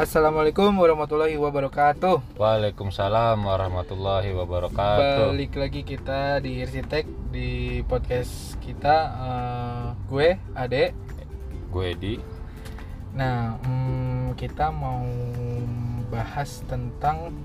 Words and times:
Assalamualaikum 0.00 0.72
warahmatullahi 0.80 1.36
wabarakatuh. 1.36 2.40
Waalaikumsalam 2.40 3.36
warahmatullahi 3.36 4.32
wabarakatuh. 4.32 5.28
Balik 5.28 5.60
lagi 5.60 5.84
kita 5.84 6.40
di 6.40 6.64
Irsitek 6.64 7.04
di 7.28 7.84
podcast 7.84 8.56
kita 8.64 8.96
eh, 9.12 9.86
gue 10.08 10.28
Ade. 10.56 10.96
Gue 11.68 11.92
Edi. 11.92 12.16
Nah, 13.12 13.60
hmm, 13.60 14.40
kita 14.40 14.72
mau 14.72 15.04
bahas 16.08 16.64
tentang 16.64 17.36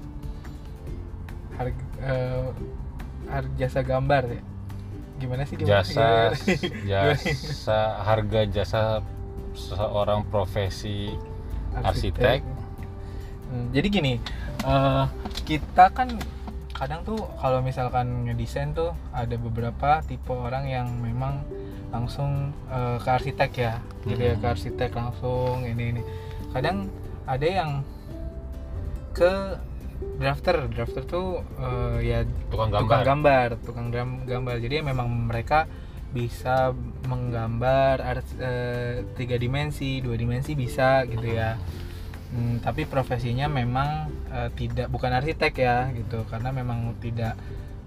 harga 1.59 1.83
eh, 2.07 2.47
har- 3.35 3.51
jasa 3.59 3.83
gambar 3.83 4.31
ya. 4.31 4.41
Gimana 5.19 5.43
sih 5.43 5.59
gimana? 5.59 5.83
Jasa 5.83 6.31
Gimana? 6.87 7.19
jasa 7.19 7.79
harga 7.99 8.39
jasa 8.47 8.81
seorang 9.51 10.23
profesi 10.31 11.11
arsitek. 11.81 12.39
Hmm, 13.45 13.65
jadi 13.71 13.87
gini, 13.89 14.13
eh, 14.61 15.03
kita 15.43 15.91
kan 15.91 16.09
kadang 16.71 17.01
tuh 17.01 17.23
kalau 17.39 17.59
misalkan 17.59 18.27
ngedesain 18.27 18.71
tuh 18.71 18.91
ada 19.09 19.35
beberapa 19.35 20.03
tipe 20.03 20.29
orang 20.29 20.67
yang 20.67 20.87
memang 20.99 21.39
langsung 21.89 22.51
eh, 22.67 22.97
ke 22.99 23.09
arsitek 23.09 23.51
ya, 23.55 23.73
gitu 24.03 24.21
ya 24.21 24.33
Mhm. 24.35 24.41
ke 24.41 24.47
arsitek 24.49 24.91
langsung 24.91 25.63
ini 25.63 25.95
ini. 25.95 26.01
Kadang 26.51 26.91
ada 27.25 27.47
yang 27.47 27.81
ke 29.11 29.55
drafter, 30.19 30.67
drafter 30.67 31.03
tuh 31.07 31.39
eh, 31.55 31.97
ya 32.03 32.19
Tukang 32.51 32.67
tukang 32.67 32.87
gambar. 32.91 33.03
gambar, 33.05 33.47
tukang 33.63 33.87
gam- 33.89 34.23
gambar. 34.27 34.55
Jadi 34.59 34.83
memang 34.83 35.07
mereka 35.07 35.63
bisa 36.15 36.71
menggambar 37.11 37.99
art- 37.99 38.39
eh, 38.39 39.03
tiga 39.19 39.35
dimensi, 39.35 39.99
dua 39.99 40.15
dimensi 40.15 40.55
bisa 40.55 41.03
gitu 41.03 41.27
ya. 41.27 41.59
Hmm, 42.31 42.63
tapi 42.63 42.87
profesinya 42.87 43.51
memang 43.51 44.07
eh, 44.31 44.49
tidak 44.55 44.87
bukan 44.87 45.11
arsitek 45.11 45.53
ya 45.59 45.91
gitu, 45.91 46.23
karena 46.31 46.55
memang 46.55 46.95
tidak 47.03 47.35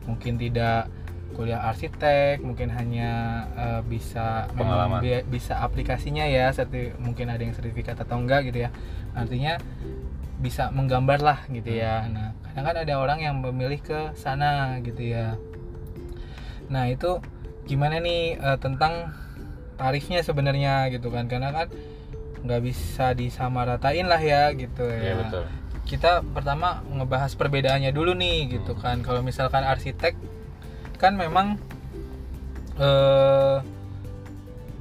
mungkin 0.05 0.37
tidak 0.37 0.93
kuliah 1.33 1.61
arsitek, 1.73 2.45
mungkin 2.45 2.69
hanya 2.69 3.11
eh, 3.57 3.81
bisa 3.89 4.45
Pengalaman. 4.53 5.01
bi- 5.01 5.25
bisa 5.25 5.65
aplikasinya 5.65 6.29
ya, 6.29 6.53
serti, 6.53 6.93
mungkin 7.01 7.33
ada 7.33 7.41
yang 7.41 7.57
sertifikat 7.57 7.97
atau 7.97 8.21
enggak 8.21 8.45
gitu 8.53 8.69
ya. 8.69 8.71
Artinya 9.17 9.57
bisa 10.39 10.69
menggambar 10.71 11.19
lah 11.25 11.41
gitu 11.49 11.73
ya. 11.73 12.07
Nah, 12.13 12.37
kadang 12.45 12.65
kan 12.69 12.77
ada 12.85 12.95
orang 13.01 13.25
yang 13.25 13.41
memilih 13.41 13.81
ke 13.83 14.13
sana 14.15 14.79
gitu 14.85 15.03
ya. 15.17 15.35
Nah, 16.71 16.87
itu 16.87 17.19
gimana 17.69 18.01
nih 18.01 18.35
eh, 18.35 18.59
tentang 18.59 19.13
tarifnya 19.77 20.25
sebenarnya 20.25 20.89
gitu 20.91 21.13
kan? 21.13 21.29
Karena 21.29 21.53
kan 21.53 21.69
nggak 22.39 22.63
bisa 22.65 23.13
disamaratain 23.13 24.07
lah 24.09 24.19
ya 24.19 24.51
gitu 24.57 24.83
Iya 24.89 25.13
ya. 25.13 25.15
betul. 25.21 25.45
Kita 25.85 26.21
pertama 26.25 26.81
ngebahas 26.89 27.33
perbedaannya 27.33 27.93
dulu 27.93 28.17
nih 28.17 28.59
gitu 28.59 28.73
Hmm. 28.75 28.81
kan. 28.81 28.97
Kalau 29.05 29.21
misalkan 29.21 29.63
arsitek 29.63 30.17
kan 30.97 31.15
memang 31.15 31.61
eh 32.79 33.59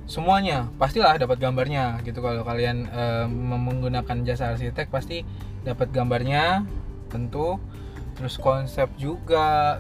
semuanya 0.08 0.71
pastilah 0.80 1.19
dapat 1.19 1.35
gambarnya 1.38 1.99
gitu 2.02 2.23
kalau 2.23 2.41
kalian 2.41 2.88
eh, 2.88 3.25
menggunakan 3.27 4.23
jasa 4.23 4.55
arsitek 4.55 4.88
pasti 4.88 5.27
dapat 5.67 5.91
gambarnya 5.91 6.63
tentu 7.11 7.59
terus 8.15 8.39
konsep 8.39 8.88
juga 8.95 9.77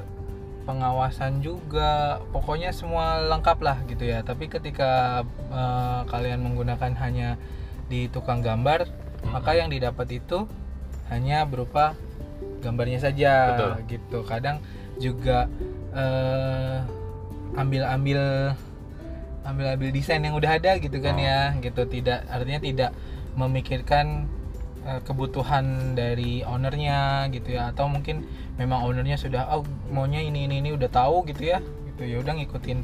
pengawasan 0.67 1.39
juga. 1.39 2.19
Pokoknya 2.35 2.75
semua 2.75 3.23
lengkap 3.23 3.57
lah 3.63 3.77
gitu 3.87 4.03
ya. 4.03 4.19
Tapi 4.21 4.51
ketika 4.51 5.23
eh, 5.49 5.99
kalian 6.11 6.43
menggunakan 6.43 6.91
hanya 6.99 7.39
di 7.87 8.11
tukang 8.11 8.43
gambar 8.43 8.83
maka 9.31 9.55
yang 9.55 9.71
didapat 9.71 10.19
itu 10.19 10.43
hanya 11.07 11.47
berupa 11.47 11.95
gambarnya 12.59 12.99
saja 12.99 13.55
Betul. 13.55 13.71
gitu. 13.87 14.19
Kadang 14.27 14.59
juga 14.99 15.47
eh, 15.95 16.77
ambil-ambil 17.55 18.53
ambil-ambil 19.47 19.89
desain 19.95 20.19
yang 20.19 20.35
udah 20.35 20.59
ada 20.59 20.75
gitu 20.83 20.99
kan 20.99 21.15
Oh. 21.15 21.23
ya 21.23 21.41
gitu. 21.63 21.87
Tidak 21.87 22.27
artinya 22.27 22.59
tidak 22.59 22.91
memikirkan 23.39 24.27
kebutuhan 25.03 25.93
dari 25.93 26.41
ownernya 26.47 27.27
gitu 27.31 27.55
ya. 27.59 27.71
Atau 27.71 27.91
mungkin 27.91 28.23
memang 28.55 28.83
ownernya 28.87 29.19
sudah 29.19 29.51
oh 29.51 29.63
maunya 29.91 30.23
ini 30.23 30.47
ini 30.47 30.63
ini 30.63 30.69
udah 30.73 30.89
tahu 30.89 31.27
gitu 31.27 31.51
ya. 31.53 31.59
Gitu 31.93 32.03
ya 32.07 32.17
udah 32.23 32.33
ngikutin 32.39 32.79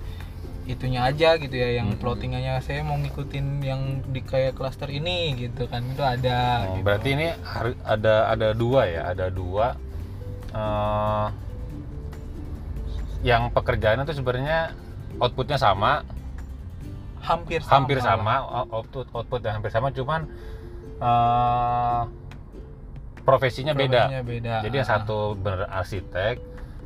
itunya 0.64 1.04
aja 1.04 1.36
gitu 1.36 1.56
ya 1.60 1.84
yang 1.84 1.92
Mm-mm. 1.92 2.00
plottingannya. 2.00 2.60
Saya 2.64 2.88
mau 2.88 2.96
ngikutin 2.96 3.46
yang 3.64 3.82
di 4.12 4.24
kayak 4.24 4.56
klaster 4.56 4.88
ini 4.88 5.36
gitu 5.36 5.68
kan. 5.68 5.84
Itu 5.84 6.04
ada 6.04 6.68
Oh, 6.68 6.80
gitu. 6.80 6.84
berarti 6.88 7.10
ini 7.16 7.28
ada 7.84 8.32
ada 8.32 8.48
dua 8.56 8.82
ya, 8.88 9.02
ada 9.12 9.28
dua 9.28 9.76
eh, 10.56 11.28
yang 13.24 13.52
pekerjaannya 13.56 14.04
itu 14.04 14.20
sebenarnya 14.20 14.76
outputnya 15.16 15.56
sama, 15.56 16.04
hampir 17.24 17.64
sama 17.64 17.72
hampir 17.72 17.98
sama, 18.04 18.34
o- 18.44 18.70
output 18.82 19.08
outputnya 19.16 19.56
hampir 19.56 19.72
sama, 19.72 19.96
cuman 19.96 20.28
eh, 20.96 22.02
profesinya 23.24 23.72
beda. 23.72 24.02
Profesinya 24.04 24.24
beda 24.24 24.54
Jadi 24.62 24.76
yang 24.76 24.90
satu 24.90 25.20
bener 25.34 25.66
arsitek, 25.66 26.36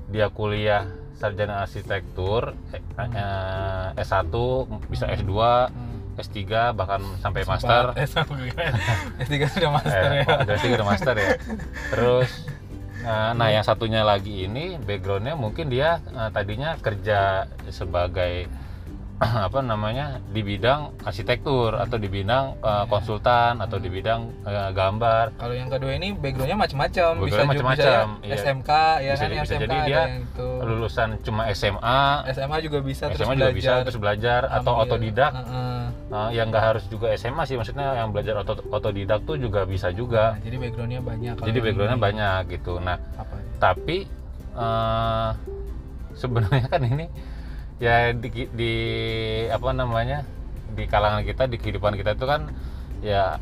dia 0.07 0.27
kuliah 0.29 0.85
sarjana 1.13 1.59
arsitektur, 1.59 2.53
eh, 2.71 2.81
eh, 2.99 3.87
S1 3.97 4.29
bisa 4.87 5.05
Hmm. 5.05 5.17
S2, 5.17 5.33
Hmm. 5.67 5.95
S3 6.15 6.37
bahkan 6.71 7.01
sampai 7.17 7.41
Sempat- 7.41 7.61
master. 7.61 7.85
eh, 7.95 8.07
sampai- 8.07 8.53
S3 9.19 9.35
sudah 9.47 9.71
master 9.71 10.09
ya 10.11 10.23
oh, 10.23 10.37
udah 10.39 10.55
S3 10.55 10.67
udah 10.73 10.87
master 10.87 11.15
ya. 11.15 11.29
Terus 11.89 12.29
nah 13.07 13.47
yang 13.47 13.63
satunya 13.63 14.03
lagi 14.03 14.43
ini 14.45 14.75
backgroundnya 14.77 15.31
mungkin 15.33 15.69
dia 15.69 16.03
tadinya 16.29 16.75
kerja 16.75 17.45
sebagai 17.67 18.51
apa 19.47 19.59
namanya 19.61 20.21
di 20.27 20.41
bidang 20.41 20.93
arsitektur 21.01 21.73
atau 21.73 21.97
di 21.97 22.05
bidang 22.07 22.53
eh, 22.55 22.85
konsultan 22.85 23.57
atau 23.57 23.77
di 23.77 23.89
bidang 23.89 24.29
eh, 24.43 24.69
gambar 24.71 25.33
Kalau 25.33 25.53
yang 25.53 25.67
kedua 25.67 25.91
ini 25.91 26.13
backgroundnya 26.13 26.53
macam-macam, 26.55 27.11
bisa 27.19 27.41
macam-macam, 27.41 28.03
iya. 28.21 28.35
SMK 28.35 28.69
ya 28.99 29.11
Bisa 29.11 29.23
kan 29.23 29.29
bisa 29.33 29.41
SMK 29.49 29.63
jadi 29.63 29.77
dia 29.83 30.01
lulusan 30.39 31.09
cuma 31.19 31.49
SMA 31.51 32.01
SMA 32.29 32.57
juga 32.59 32.77
bisa 32.79 33.03
terus 33.07 33.19
SMA 33.19 33.33
juga 33.33 33.45
belajar. 33.47 33.57
bisa 33.57 33.73
terus 33.81 33.97
belajar 33.97 34.41
atau 34.47 34.73
ambil, 34.75 34.85
otodidak 34.87 35.31
Heeh. 35.33 35.81
Eh, 36.07 36.29
yang 36.31 36.47
nggak 36.47 36.63
harus 36.63 36.83
juga 36.85 37.07
SMA 37.13 37.43
sih 37.43 37.55
maksudnya 37.55 37.87
yang 37.95 38.09
belajar 38.11 38.37
oto- 38.37 38.63
otodidak 38.69 39.19
tuh 39.23 39.35
juga 39.35 39.65
bisa 39.65 39.87
Nah, 39.87 39.95
juga 39.95 40.23
jadi 40.39 40.55
backgroundnya 40.57 41.01
banyak. 41.01 41.33
jadi 41.41 41.59
backgroundnya 41.59 41.95
ini. 41.95 42.05
banyak 42.05 42.41
gitu 42.53 42.73
nah 42.77 43.01
Apa? 43.13 43.35
tapi 43.57 43.97
eh, 44.53 45.29
sebenarnya 46.13 46.67
kan 46.67 46.81
ini 46.83 47.07
ya 47.77 48.09
di, 48.11 48.29
di 48.49 48.73
apa 49.47 49.69
namanya 49.71 50.25
di 50.69 50.85
kalangan 50.85 51.21
kita 51.21 51.45
di 51.45 51.57
kehidupan 51.57 51.93
kita 51.93 52.13
itu 52.13 52.25
kan 52.25 52.49
ya 52.99 53.37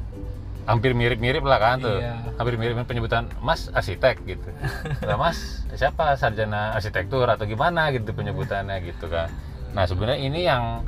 hampir 0.65 0.91
mirip-mirip 0.91 1.41
lah 1.41 1.57
kan 1.57 1.77
tuh 1.79 2.01
Iya. 2.01 2.35
hampir 2.35 2.57
mirip 2.57 2.75
penyebutan 2.83 3.29
mas 3.39 3.69
arsitek 3.69 4.17
gitu 4.25 4.49
lah 5.07 5.15
mas 5.15 5.63
siapa 5.71 6.15
sarjana 6.15 6.73
arsitektur 6.73 7.23
atau 7.25 7.45
gimana 7.45 7.93
gitu 7.93 8.11
penyebutannya 8.11 8.81
gitu 8.83 9.07
kan 9.07 9.29
nah 9.71 9.85
sebenarnya 9.85 10.19
ini 10.19 10.41
yang 10.43 10.83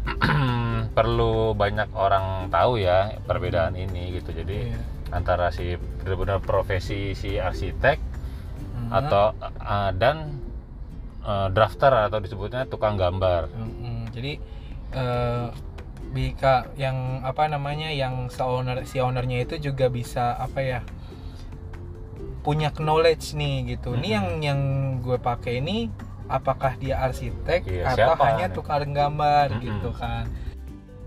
perlu 0.96 1.52
banyak 1.54 1.92
orang 1.92 2.48
tahu 2.48 2.80
ya 2.80 3.16
perbedaan 3.22 3.76
ini 3.76 4.18
gitu 4.18 4.32
jadi 4.34 4.72
Iya. 4.72 4.80
antara 5.10 5.50
si 5.50 5.74
benar-benar 6.00 6.38
profesi 6.40 7.14
si 7.14 7.36
arsitek 7.36 8.12
Hmm. 8.70 8.96
atau 8.96 9.24
uh, 9.60 9.92
dan 9.92 10.40
uh, 11.24 11.48
drafter 11.52 11.92
atau 12.10 12.18
disebutnya 12.20 12.66
tukang 12.68 12.96
gambar. 12.96 13.50
Mm-mm. 13.52 14.10
Jadi 14.12 14.32
eh 14.90 15.46
bika 16.10 16.74
yang 16.74 17.22
apa 17.22 17.46
namanya 17.46 17.86
yang 17.94 18.26
si 18.26 18.42
owner 18.42 18.82
si 18.82 18.98
ownernya 18.98 19.46
itu 19.46 19.70
juga 19.70 19.86
bisa 19.86 20.34
apa 20.34 20.58
ya 20.58 20.80
punya 22.42 22.72
knowledge 22.74 23.36
nih 23.36 23.76
gitu. 23.76 23.94
Ini 23.94 24.00
Mm-mm. 24.00 24.16
yang 24.16 24.26
yang 24.42 24.60
gue 25.04 25.20
pakai 25.20 25.60
ini 25.60 25.92
apakah 26.30 26.78
dia 26.78 26.98
arsitek 27.02 27.66
Iya, 27.66 27.84
atau 27.90 28.16
siapa 28.16 28.22
hanya 28.26 28.46
nih? 28.48 28.54
tukang 28.54 28.90
gambar 28.90 29.46
Mm-mm. 29.54 29.62
gitu 29.62 29.90
kan. 29.94 30.24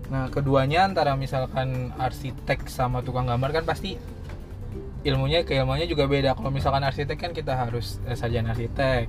Nah, 0.04 0.28
keduanya 0.28 0.84
antara 0.84 1.16
misalkan 1.16 1.88
arsitek 1.96 2.68
sama 2.68 3.00
tukang 3.00 3.24
gambar 3.24 3.60
kan 3.60 3.64
pasti 3.64 3.96
ilmunya 5.04 5.44
keilmuannya 5.44 5.88
juga 5.88 6.04
beda. 6.08 6.36
Kalau 6.36 6.52
misalkan 6.52 6.84
arsitek 6.84 7.18
kan 7.18 7.32
kita 7.32 7.56
harus 7.56 8.00
eh, 8.08 8.16
sarjana 8.16 8.52
arsitek, 8.52 9.08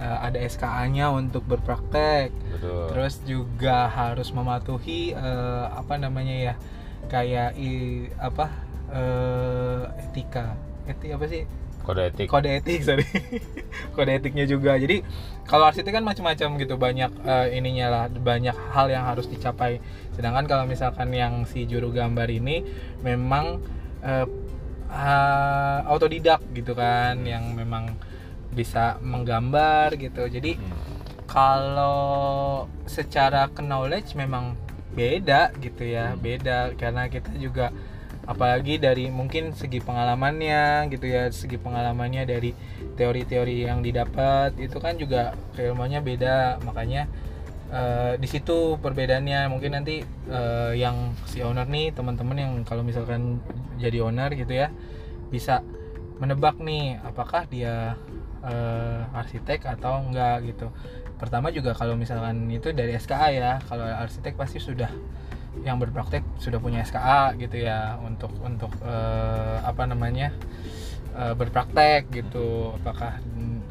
eh, 0.00 0.18
ada 0.30 0.38
SKA-nya 0.40 1.10
untuk 1.14 1.44
berpraktek, 1.46 2.30
Betul. 2.58 2.84
terus 2.90 3.14
juga 3.24 3.90
harus 3.90 4.30
mematuhi 4.34 5.14
eh, 5.14 5.66
apa 5.70 5.94
namanya 5.98 6.52
ya 6.52 6.54
kayak 7.08 7.54
i, 7.60 8.06
apa 8.16 8.50
eh, 8.92 9.82
etika. 10.08 10.56
Etik 10.84 11.16
apa 11.16 11.24
sih? 11.28 11.44
Kode 11.84 12.02
etik. 12.08 12.26
Kode 12.32 12.48
etik 12.48 12.80
sorry. 12.80 13.04
Kode 13.96 14.16
etiknya 14.16 14.48
juga. 14.48 14.80
Jadi 14.80 15.04
kalau 15.44 15.68
arsitek 15.68 16.00
kan 16.00 16.04
macam-macam 16.04 16.48
gitu. 16.56 16.74
Banyak 16.80 17.12
eh, 17.28 17.46
ininya 17.60 17.86
lah. 17.92 18.04
Banyak 18.08 18.56
hal 18.72 18.88
yang 18.88 19.04
harus 19.04 19.28
dicapai. 19.28 19.84
Sedangkan 20.16 20.48
kalau 20.48 20.64
misalkan 20.64 21.12
yang 21.12 21.44
si 21.44 21.68
juru 21.68 21.92
gambar 21.92 22.32
ini 22.32 22.64
memang 23.04 23.60
eh, 24.00 24.26
uh, 24.88 25.78
autodidak 25.84 26.40
gitu 26.56 26.72
kan. 26.72 27.20
Yang 27.28 27.52
memang 27.52 27.92
bisa 28.54 28.96
menggambar 29.02 29.98
gitu 29.98 30.24
jadi 30.30 30.54
Hmm. 30.56 30.72
kalau 31.28 32.64
secara 32.86 33.50
knowledge 33.50 34.14
memang 34.14 34.54
beda 34.94 35.50
gitu 35.58 35.82
ya 35.82 36.14
Hmm. 36.14 36.22
beda 36.22 36.58
karena 36.78 37.10
kita 37.10 37.34
juga 37.36 37.74
apalagi 38.24 38.80
dari 38.80 39.12
mungkin 39.12 39.52
segi 39.52 39.84
pengalamannya 39.84 40.88
gitu 40.88 41.04
ya 41.04 41.28
segi 41.28 41.60
pengalamannya 41.60 42.24
dari 42.24 42.56
teori-teori 42.96 43.68
yang 43.68 43.84
didapat 43.84 44.56
itu 44.56 44.80
kan 44.80 44.96
juga 44.96 45.36
keilmuannya 45.52 46.00
beda 46.00 46.62
makanya 46.64 47.04
eh, 47.68 48.14
di 48.16 48.28
situ 48.30 48.78
perbedaannya 48.80 49.50
mungkin 49.50 49.76
nanti 49.76 50.00
eh, 50.30 50.72
yang 50.78 51.12
si 51.26 51.42
owner 51.42 51.66
nih 51.66 51.90
teman-teman 51.92 52.36
yang 52.38 52.52
kalau 52.62 52.80
misalkan 52.80 53.42
jadi 53.76 54.00
owner 54.06 54.30
gitu 54.32 54.54
ya 54.56 54.70
bisa 55.28 55.60
menebak 56.22 56.56
nih 56.62 57.02
apakah 57.02 57.44
dia 57.50 57.98
eh, 58.44 59.02
arsitek 59.12 59.64
atau 59.68 60.04
enggak 60.04 60.44
gitu. 60.44 60.68
Pertama 61.16 61.48
juga 61.48 61.72
kalau 61.72 61.94
misalkan 61.94 62.46
itu 62.48 62.70
dari 62.70 62.92
SKA 62.94 63.28
ya 63.30 63.52
kalau 63.64 63.84
arsitek 63.84 64.34
pasti 64.34 64.58
sudah 64.58 64.90
yang 65.62 65.78
berpraktek 65.78 66.26
sudah 66.36 66.58
punya 66.58 66.82
SKA 66.82 67.32
gitu 67.38 67.56
ya 67.56 67.96
untuk 68.02 68.34
untuk 68.42 68.74
eh, 68.82 69.56
apa 69.62 69.86
namanya 69.86 70.34
eh, 71.14 71.32
berpraktek 71.32 72.10
gitu. 72.10 72.74
Apakah 72.76 73.18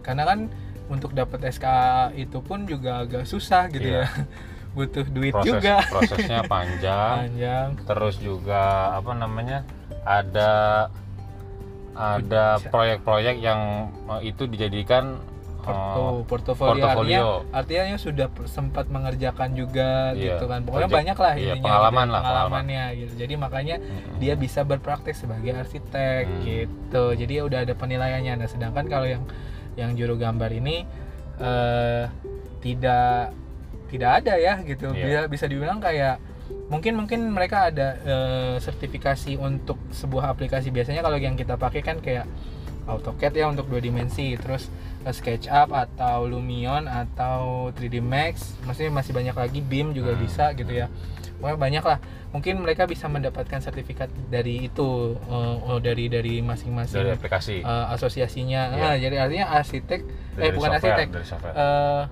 karena 0.02 0.24
kan 0.24 0.40
untuk 0.88 1.12
dapat 1.14 1.44
SKA 1.48 2.12
itu 2.14 2.40
pun 2.40 2.66
juga 2.66 3.04
agak 3.04 3.24
susah 3.24 3.68
gitu 3.70 3.88
Iya. 3.88 4.04
ya. 4.04 4.08
Butuh 4.76 5.06
duit 5.06 5.30
proses 5.38 5.54
juga. 5.62 5.86
prosesnya 5.86 6.42
panjang. 6.50 7.16
Panjang. 7.30 7.68
Terus 7.86 8.16
juga 8.18 8.64
apa 8.98 9.14
namanya 9.14 9.62
ada 10.02 10.52
ada 11.96 12.46
proyek-proyek 12.64 13.36
yang 13.38 13.60
eh, 14.10 14.28
itu 14.28 14.44
dijadikan 14.46 15.16
eh, 15.16 15.64
Porto, 15.64 16.28
portofolio, 16.28 16.84
portofolio. 16.84 17.24
artinya 17.50 17.86
artinya 17.86 17.98
sudah 17.98 18.28
sempat 18.46 18.86
mengerjakan 18.88 19.54
juga 19.54 20.12
Iya, 20.12 20.36
gitu 20.36 20.46
kan. 20.46 20.60
Pokoknya 20.62 20.86
project. 20.86 21.00
banyak 21.00 21.18
lah 21.18 21.34
intinya 21.36 21.64
pengalaman 21.64 22.04
gitu, 22.04 22.12
lah, 22.12 22.22
pengalamannya 22.22 22.84
gitu. 22.98 23.14
Jadi 23.16 23.34
makanya 23.38 23.76
mm, 23.78 24.18
dia 24.18 24.34
bisa 24.36 24.60
berpraktek 24.62 25.14
sebagai 25.14 25.52
arsitek 25.54 26.24
Hmm. 26.26 26.42
gitu. 26.44 27.04
Jadi 27.16 27.34
udah 27.40 27.60
ada 27.64 27.74
penilaiannya. 27.74 28.34
Nah 28.36 28.48
sedangkan 28.48 28.86
kalau 28.86 29.08
yang 29.08 29.24
yang 29.74 29.96
juru 29.96 30.16
gambar 30.16 30.52
ini 30.52 30.84
eh, 31.40 32.04
tidak 32.60 33.32
tidak 33.88 34.10
ada 34.20 34.34
ya 34.36 34.54
gitu. 34.60 34.90
Iya. 34.90 35.00
bisa 35.00 35.20
bisa 35.30 35.46
dibilang 35.46 35.78
kayak 35.78 36.18
mungkin 36.64 36.96
mungkin 36.96 37.20
mereka 37.30 37.68
ada 37.68 37.88
eh, 38.00 38.56
sertifikasi 38.58 39.36
untuk 39.36 39.78
sebuah 39.90 40.30
aplikasi. 40.30 40.70
Biasanya 40.70 41.02
kalau 41.02 41.18
yang 41.18 41.34
kita 41.34 41.56
pakai 41.56 41.82
kan 41.82 42.00
kayak 42.00 42.26
AutoCAD 42.84 43.34
ya 43.34 43.48
untuk 43.48 43.68
dua 43.68 43.80
dimensi. 43.80 44.36
Terus 44.36 44.68
eh, 45.02 45.12
SketchUp 45.12 45.70
atau 45.70 46.26
Lumion 46.26 46.86
atau 46.86 47.70
3D 47.72 48.00
Max. 48.00 48.56
Maksudnya 48.64 48.92
masih 48.92 49.12
banyak 49.12 49.34
lagi 49.34 49.60
BIM 49.60 49.92
juga 49.92 50.12
Hmm. 50.12 50.22
bisa 50.22 50.52
gitu 50.52 50.72
ya. 50.72 50.88
Pokoknya 51.38 51.60
banyak 51.60 51.84
lah. 51.84 52.00
Mungkin 52.34 52.60
mereka 52.60 52.90
bisa 52.90 53.06
mendapatkan 53.06 53.62
sertifikat 53.62 54.10
dari 54.28 54.66
itu 54.66 55.14
oh, 55.30 55.78
dari 55.78 56.10
dari 56.10 56.42
masing-masing 56.42 56.98
dari 56.98 57.14
aplikasi. 57.14 57.62
eh, 57.62 57.86
asosiasinya. 57.94 58.74
Iya. 58.74 58.82
Nah, 58.82 58.96
jadi 58.98 59.16
artinya 59.20 59.46
arsitek 59.54 60.02
dari 60.34 60.42
eh 60.42 60.52
bukan 60.52 60.70
software, 60.72 60.96
arsitek. 60.98 61.08
dari 61.12 61.26
software. 61.26 61.54
eh, 61.54 62.04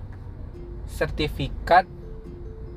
sertifikat 0.86 1.86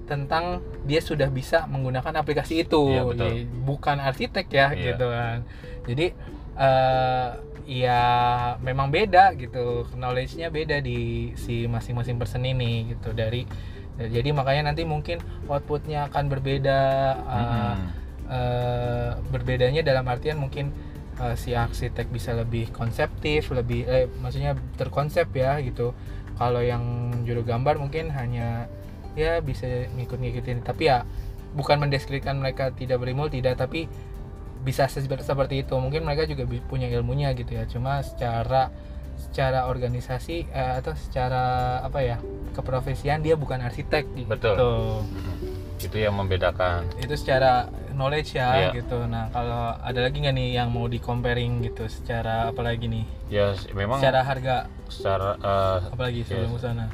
tentang 0.05 0.61
dia 0.85 1.01
sudah 1.01 1.29
bisa 1.29 1.65
menggunakan 1.65 2.13
aplikasi 2.21 2.63
itu 2.63 2.93
Iya, 2.93 3.03
betul. 3.09 3.29
Jadi, 3.33 3.43
bukan 3.65 3.97
arsitek 4.01 4.47
ya 4.53 4.67
Iya. 4.73 4.85
gitu 4.93 5.07
kan 5.09 5.39
jadi 5.85 6.07
eh 6.55 7.29
ya 7.65 8.01
memang 8.61 8.93
beda 8.93 9.33
gitu 9.35 9.89
knowledge-nya 9.97 10.53
beda 10.53 10.85
di 10.85 11.33
si 11.35 11.65
masing-masing 11.65 12.21
person 12.21 12.45
ini 12.45 12.93
gitu 12.93 13.17
dari 13.17 13.49
jadi 13.97 14.37
makanya 14.37 14.69
nanti 14.69 14.85
mungkin 14.85 15.23
outputnya 15.49 16.13
akan 16.13 16.25
berbeda 16.29 16.79
eh, 17.25 17.41
Mm-mm. 17.41 17.75
eh, 18.29 19.11
berbedanya 19.33 19.81
dalam 19.81 20.05
artian 20.05 20.37
mungkin 20.37 20.77
eh, 21.17 21.37
si 21.41 21.57
arsitek 21.57 22.13
bisa 22.13 22.37
lebih 22.37 22.69
konseptif 22.69 23.49
lebih 23.49 23.89
eh 23.89 24.05
maksudnya 24.21 24.53
terkonsep 24.77 25.33
ya 25.33 25.57
gitu 25.65 25.97
kalau 26.37 26.61
yang 26.61 26.83
juru 27.25 27.47
gambar 27.47 27.81
mungkin 27.81 28.11
hanya 28.13 28.67
ya 29.15 29.39
bisa 29.39 29.65
ngikut-ngikutin. 29.91 30.63
Tapi 30.63 30.83
ya 30.85 31.03
bukan 31.53 31.79
mendeskripsikan 31.81 32.37
mereka 32.37 32.71
tidak 32.71 32.99
berilmu 32.99 33.27
tidak 33.27 33.55
tapi 33.57 33.87
bisa 34.61 34.87
se- 34.87 35.03
seperti 35.05 35.61
itu. 35.61 35.75
Mungkin 35.75 36.03
mereka 36.03 36.25
juga 36.25 36.43
punya 36.65 36.87
ilmunya 36.89 37.33
gitu 37.33 37.55
ya. 37.55 37.65
Cuma 37.65 38.01
secara 38.01 38.71
secara 39.15 39.67
organisasi 39.67 40.51
eh, 40.51 40.73
atau 40.79 40.91
secara 40.95 41.43
apa 41.81 42.03
ya 42.03 42.17
keprofesian 42.53 43.23
dia 43.23 43.35
bukan 43.35 43.61
arsitek 43.61 44.05
gitu. 44.15 44.29
Betul. 44.29 44.57
Mm-mm. 45.07 45.53
itu 45.77 46.01
yang 46.01 46.17
membedakan. 46.17 46.89
Itu 46.97 47.13
secara 47.13 47.69
knowledge 47.93 48.35
ya 48.35 48.73
Iya. 48.73 48.81
gitu. 48.81 49.05
Nah 49.05 49.29
kalau 49.29 49.77
ada 49.77 50.01
lagi 50.01 50.17
nggak 50.19 50.33
nih 50.33 50.49
yang 50.57 50.73
mau 50.73 50.89
di 50.89 50.97
comparing 50.97 51.61
gitu 51.61 51.85
secara 51.87 52.49
apa 52.49 52.65
lagi 52.65 52.89
nih? 52.89 53.05
Ya 53.29 53.53
s- 53.53 53.69
memang 53.71 54.01
secara 54.01 54.25
harga. 54.25 54.57
Secara 54.89 55.37
eh, 55.37 55.79
apalagi 55.93 56.25
sebelum 56.25 56.51
Yes. 56.51 56.57
ke 56.57 56.61
sana 56.65 56.85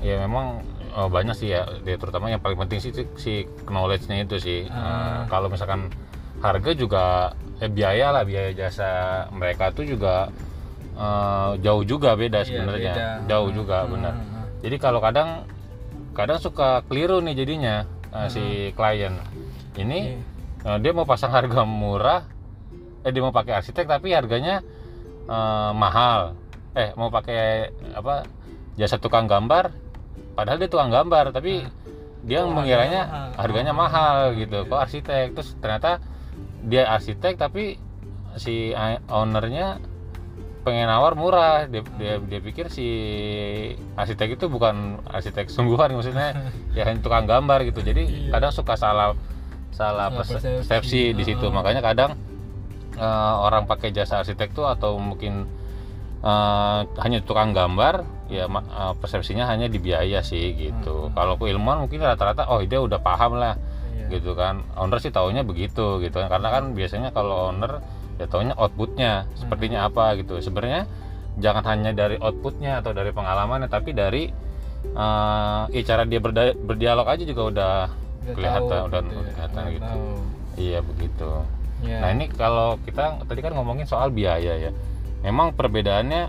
ya 0.00 0.16
memang 0.20 0.64
oh, 0.92 1.06
banyak 1.06 1.36
sih 1.36 1.52
ya. 1.52 1.68
Dia 1.84 1.96
terutama 1.96 2.28
yang 2.28 2.40
paling 2.40 2.56
penting 2.58 2.80
sih 2.80 2.90
si 3.16 3.34
knowledge-nya 3.64 4.24
itu 4.24 4.36
sih. 4.36 4.60
Eh, 4.66 5.18
kalau 5.28 5.48
misalkan 5.48 5.92
harga 6.40 6.70
juga 6.72 7.04
eh, 7.60 7.68
biaya 7.68 8.10
lah 8.10 8.24
biaya 8.24 8.50
jasa 8.50 8.90
mereka 9.30 9.70
tuh 9.70 9.84
juga 9.84 10.32
eh, 10.96 11.50
jauh 11.60 11.84
juga 11.84 12.16
beda 12.16 12.40
Iya, 12.42 12.46
sebenarnya. 12.48 12.92
beda. 12.96 13.08
jauh 13.28 13.50
juga 13.52 13.76
ah, 13.84 13.88
benar. 13.88 14.14
ah, 14.16 14.46
jadi 14.60 14.76
kalau 14.76 15.00
kadang 15.00 15.44
kadang 16.10 16.38
suka 16.38 16.80
keliru 16.88 17.20
nih 17.20 17.36
jadinya 17.36 17.84
eh, 18.10 18.28
si 18.28 18.44
klien. 18.72 19.14
Ini 19.76 19.98
Iya. 20.00 20.18
eh, 20.66 20.78
dia 20.80 20.92
mau 20.92 21.04
pasang 21.04 21.30
harga 21.30 21.62
murah 21.62 22.24
eh 23.00 23.08
dia 23.08 23.20
mau 23.20 23.32
pakai 23.32 23.56
arsitek 23.56 23.84
tapi 23.86 24.12
harganya 24.12 24.64
eh, 25.24 25.70
mahal. 25.72 26.34
Eh 26.72 26.94
mau 26.94 27.10
pakai 27.10 27.68
apa 27.92 28.24
jasa 28.78 28.96
tukang 28.96 29.26
gambar 29.26 29.68
padahal 30.32 30.56
dia 30.56 30.68
tukang 30.68 30.88
gambar 30.88 31.30
tapi 31.30 31.66
dia 32.20 32.42
Oh, 32.42 32.52
mengiranya 32.52 33.00
harganya 33.00 33.02
mahal. 33.02 33.38
harganya 33.38 33.72
Oh, 33.72 33.78
mahal 33.78 34.16
iya, 34.28 34.38
gitu 34.38 34.58
iya. 34.58 34.68
kok 34.68 34.80
arsitek 34.80 35.26
terus 35.32 35.48
ternyata 35.56 35.90
dia 36.62 36.82
arsitek 36.86 37.34
tapi 37.34 37.80
si 38.34 38.70
ownernya 39.06 39.80
pengen 40.60 40.86
nawar 40.86 41.14
murah 41.14 41.64
dia, 41.64 41.80
dia 41.96 42.20
dia 42.20 42.38
pikir 42.38 42.68
si 42.68 42.86
arsitek 43.94 44.36
itu 44.36 44.46
bukan 44.46 45.00
arsitek 45.02 45.48
sungguhan 45.48 45.88
maksudnya 45.90 46.36
ya 46.76 46.84
hanya 46.84 47.00
tukang 47.00 47.24
gambar 47.24 47.64
gitu 47.64 47.80
jadi 47.80 48.04
Iya. 48.04 48.30
kadang 48.30 48.52
suka 48.52 48.76
salah 48.76 49.16
salah 49.70 50.12
persepsi. 50.12 50.60
persepsi 50.60 51.00
di 51.10 51.24
situ 51.24 51.48
makanya 51.48 51.80
kadang 51.80 52.12
eh, 52.92 53.04
orang 53.40 53.64
pakai 53.64 53.88
jasa 53.90 54.20
arsitek 54.20 54.52
tuh 54.52 54.68
atau 54.68 55.00
mungkin 55.00 55.48
eh, 56.20 56.80
hanya 57.00 57.18
tukang 57.20 57.50
gambar 57.50 58.04
ya 58.30 58.46
ma- 58.46 58.62
eh, 58.62 58.94
persepsinya 58.96 59.44
hanya 59.44 59.66
di 59.66 59.76
biaya 59.76 60.22
sih 60.22 60.54
gitu 60.54 61.06
Hmm. 61.06 61.12
kalau 61.12 61.34
keilmuan 61.34 61.82
mungkin 61.82 61.98
rata-rata 62.00 62.46
oh 62.46 62.62
dia 62.62 62.78
udah 62.78 62.98
paham 62.98 63.34
lah 63.34 63.58
Iya. 63.90 64.06
gitu 64.12 64.32
kan 64.32 64.62
owner 64.74 64.98
sih 64.98 65.10
taunya 65.10 65.42
begitu 65.42 65.98
gitu 65.98 66.16
kan 66.16 66.30
karena 66.30 66.48
kan 66.48 66.64
biasanya 66.70 67.10
kalau 67.10 67.50
owner 67.50 67.82
ya 68.16 68.26
taunya 68.26 68.54
outputnya 68.54 69.12
sepertinya 69.34 69.84
apa 69.84 70.14
gitu 70.14 70.38
sebenarnya 70.38 70.86
jangan 71.36 71.64
hanya 71.66 71.90
dari 71.92 72.16
outputnya 72.16 72.78
atau 72.78 72.90
dari 72.90 73.10
pengalamannya 73.10 73.66
tapi 73.66 73.90
dari 73.92 74.30
eh 74.90 75.62
ya 75.68 75.82
cara 75.84 76.02
dia 76.04 76.18
berda- 76.18 76.56
berdialog 76.56 77.06
aja 77.06 77.22
juga 77.22 77.42
udah 77.44 77.74
Udah 78.20 78.34
kelihatan, 78.36 78.68
tahu 78.68 78.84
udah 78.84 79.00
gitu 79.00 79.16
ya, 79.16 79.24
kelihatan 79.26 79.56
udah 79.56 79.70
gitu. 79.70 79.84
tahu. 79.86 80.08
iya 80.56 80.78
begitu 80.80 81.30
Iya. 81.80 81.96
nah 81.98 82.08
ini 82.10 82.24
kalau 82.30 82.76
kita 82.78 83.04
tadi 83.24 83.40
kan 83.40 83.52
ngomongin 83.52 83.84
soal 83.84 84.08
biaya 84.10 84.52
ya 84.58 84.70
memang 85.20 85.52
perbedaannya 85.52 86.28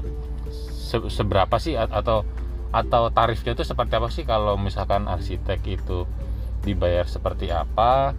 se- 0.91 1.07
seberapa 1.07 1.55
sih 1.55 1.79
atau 1.79 2.27
atau 2.71 3.07
tarifnya 3.10 3.55
itu 3.55 3.63
seperti 3.63 3.93
apa 3.95 4.07
sih? 4.12 4.27
Kalau 4.27 4.60
misalkan 4.60 5.07
arsitek 5.07 5.60
itu 5.65 6.03
dibayar 6.62 7.07
seperti 7.07 7.48
apa? 7.48 8.12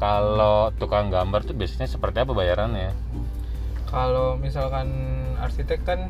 Kalau 0.00 0.70
tukang 0.76 1.12
gambar 1.12 1.44
tuh 1.44 1.52
biasanya 1.52 1.84
seperti 1.84 2.24
apa 2.24 2.32
bayarannya? 2.32 2.96
Kalau 3.88 4.36
misalkan 4.36 4.88
arsitek 5.40 5.80
kan 5.82 6.00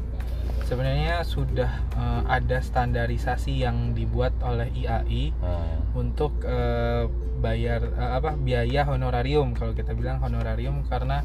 sebenarnya 0.67 1.25
sudah 1.25 1.71
eh, 1.95 2.23
ada 2.29 2.59
standarisasi 2.61 3.65
yang 3.65 3.97
dibuat 3.97 4.37
oleh 4.45 4.69
IAI 4.75 5.33
Hmm. 5.39 5.79
untuk 5.97 6.45
eh, 6.45 7.07
bayar 7.39 7.81
eh, 7.89 8.11
apa 8.19 8.35
biaya 8.35 8.85
honorarium. 8.85 9.55
Kalau 9.55 9.73
kita 9.73 9.95
bilang 9.95 10.19
honorarium 10.21 10.83
karena 10.85 11.23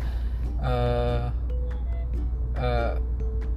eh, 0.62 1.26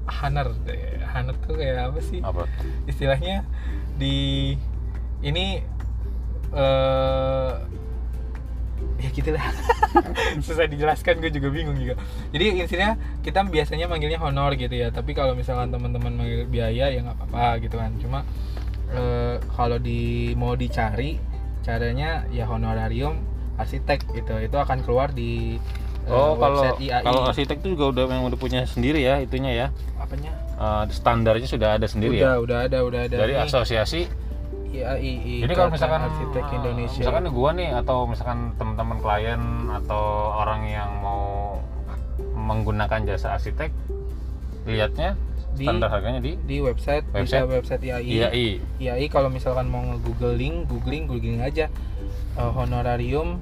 Haner, 0.06 0.54
eh, 0.70 1.02
Haner 1.02 1.34
tuh 1.42 1.58
kayak 1.58 1.92
apa 1.92 2.00
sih? 2.02 2.20
Apa? 2.22 2.46
Istilahnya 2.86 3.42
di 3.98 4.54
ini 5.24 5.60
eh 6.54 7.52
ya 8.96 9.08
gitulah 9.12 9.44
susah 10.46 10.64
dijelaskan 10.68 11.20
gue 11.20 11.30
juga 11.32 11.48
bingung 11.52 11.76
juga. 11.76 12.00
Jadi 12.32 12.64
intinya 12.64 12.96
kita 13.20 13.44
biasanya 13.44 13.86
manggilnya 13.88 14.20
honor 14.20 14.56
gitu 14.56 14.72
ya. 14.72 14.88
Tapi 14.92 15.12
kalau 15.12 15.36
misalkan 15.36 15.68
teman-teman 15.72 16.16
manggil 16.16 16.48
biaya 16.48 16.88
ya 16.88 17.00
nggak 17.04 17.16
apa-apa 17.20 17.60
gitu 17.60 17.76
kan. 17.76 17.92
Cuma 18.00 18.18
eh, 18.92 19.36
kalau 19.52 19.76
di 19.76 20.32
mau 20.36 20.56
dicari 20.56 21.20
caranya 21.60 22.24
ya 22.32 22.48
honorarium 22.48 23.20
arsitek 23.60 24.16
gitu. 24.16 24.34
Itu 24.40 24.56
akan 24.56 24.80
keluar 24.84 25.12
di 25.12 25.60
eh, 26.08 26.12
Oh, 26.12 26.38
kalau 26.40 26.64
IAI 26.78 27.02
kalau 27.04 27.22
arsitek 27.28 27.56
itu 27.60 27.68
juga 27.76 27.84
udah 27.92 28.04
yang 28.08 28.24
udah 28.32 28.38
punya 28.40 28.60
sendiri 28.64 29.04
ya 29.04 29.20
itunya 29.20 29.52
ya. 29.52 29.66
Apanya 30.06 30.32
Eh, 30.56 30.84
standarnya 30.88 31.44
sudah 31.44 31.76
ada 31.76 31.84
sendiri 31.84 32.16
udah 32.16 32.32
ya. 32.32 32.40
udah 32.40 32.58
ada 32.64 32.78
udah 32.80 33.00
ada 33.04 33.16
Dari 33.18 33.34
Nih, 33.34 33.42
asosiasi. 33.42 34.02
IAI 34.66 35.40
Jadi 35.40 35.52
kalau 35.52 35.70
misalkan 35.70 36.00
arsitek 36.02 36.44
Indonesia 36.50 37.00
misalkan 37.00 37.24
gua 37.30 37.50
nih 37.50 37.70
atau 37.74 38.04
misalkan 38.04 38.38
teman-teman 38.54 38.98
klien 38.98 39.40
atau 39.74 40.02
orang 40.34 40.62
yang 40.64 40.90
mau 40.98 41.56
menggunakan 42.34 43.04
jasa 43.04 43.34
arsitek 43.34 43.72
lihatnya 44.64 45.16
Di- 45.52 45.64
standar 45.64 45.88
harganya 45.88 46.20
di 46.20 46.36
di 46.38 46.60
website, 46.60 47.08
bisa 47.08 47.40
Website? 47.40 47.48
website 47.48 47.82
IAI 47.82 48.04
IAI. 48.04 48.46
IAI 48.78 49.06
kalau 49.08 49.28
misalkan 49.28 49.66
mau 49.66 49.80
nge-googling, 49.82 50.64
googling, 50.64 51.04
googling 51.06 51.40
aja 51.40 51.72
eh, 52.34 52.50
honorarium 52.50 53.40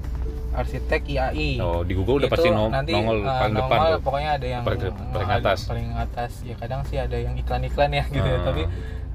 arsitek 0.54 1.02
IAI. 1.04 1.58
Oh, 1.58 1.82
di 1.82 1.92
Google 1.92 2.22
udah 2.22 2.30
Itu 2.30 2.34
pasti 2.38 2.48
no- 2.48 2.70
nanti, 2.70 2.92
nongol 2.94 3.18
eh, 3.20 3.26
paling 3.26 3.54
depan 3.54 3.68
nongol 3.74 3.90
tuh. 3.90 4.00
Pokoknya 4.02 4.30
ada 4.32 4.46
yang 4.46 4.62
Paling- 4.62 4.80
paling 5.10 5.28
ada- 5.28 5.42
atas. 5.42 5.58
Paling 5.66 5.88
atas. 5.92 6.32
Ya 6.42 6.54
kadang 6.54 6.80
sih 6.84 6.96
ada 6.96 7.16
yang 7.16 7.34
iklan-iklan 7.34 7.90
ya 7.90 8.04
gitu 8.06 8.22
ya. 8.24 8.38
Hmm. 8.38 8.46
Tapi 8.46 8.62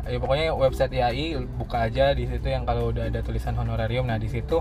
ya 0.05 0.17
pokoknya 0.17 0.45
website 0.51 0.91
IAI 0.91 1.25
buka 1.55 1.77
aja 1.85 2.11
di 2.11 2.25
situ 2.25 2.45
yang 2.45 2.63
kalau 2.63 2.91
udah 2.91 3.07
ada 3.07 3.19
tulisan 3.21 3.55
honorarium. 3.55 4.03
Nah, 4.03 4.15
di 4.15 4.27
situ 4.27 4.59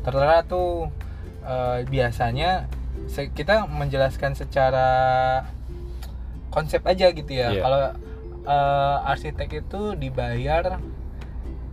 tertera 0.00 0.44
tuh 0.44 0.92
eh, 1.40 1.84
biasanya 1.84 2.68
kita 3.10 3.64
menjelaskan 3.66 4.32
secara 4.34 4.86
konsep 6.48 6.82
aja 6.84 7.10
gitu 7.10 7.32
ya. 7.32 7.48
Iya. 7.50 7.62
Kalau 7.62 7.80
eh, 8.42 8.96
arsitek 9.06 9.48
itu 9.60 9.94
dibayar 9.94 10.76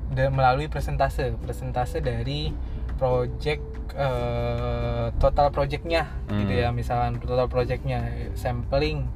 dan 0.07 0.29
melalui 0.31 0.67
presentase, 0.67 1.35
presentase 1.37 1.99
dari 1.99 2.55
project 2.97 3.63
eh, 3.95 5.05
total 5.15 5.49
projectnya 5.49 6.05
gitu 6.27 6.51
Hmm. 6.51 6.61
ya. 6.61 6.69
Misalkan 6.71 7.17
total 7.17 7.47
projectnya 7.47 8.03
sampling, 8.33 9.07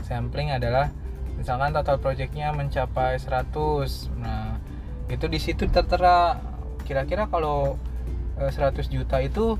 sampling 0.00 0.50
adalah 0.50 0.90
misalkan 1.34 1.70
total 1.70 1.98
projectnya 1.98 2.50
mencapai 2.50 3.18
100. 3.18 4.08
Nah, 4.16 4.56
itu 5.06 5.26
di 5.26 5.36
situ 5.36 5.68
tertera 5.68 6.40
kira-kira 6.82 7.26
kalau 7.26 7.76
eh, 8.36 8.48
100 8.48 8.86
juta 8.86 9.18
itu 9.18 9.58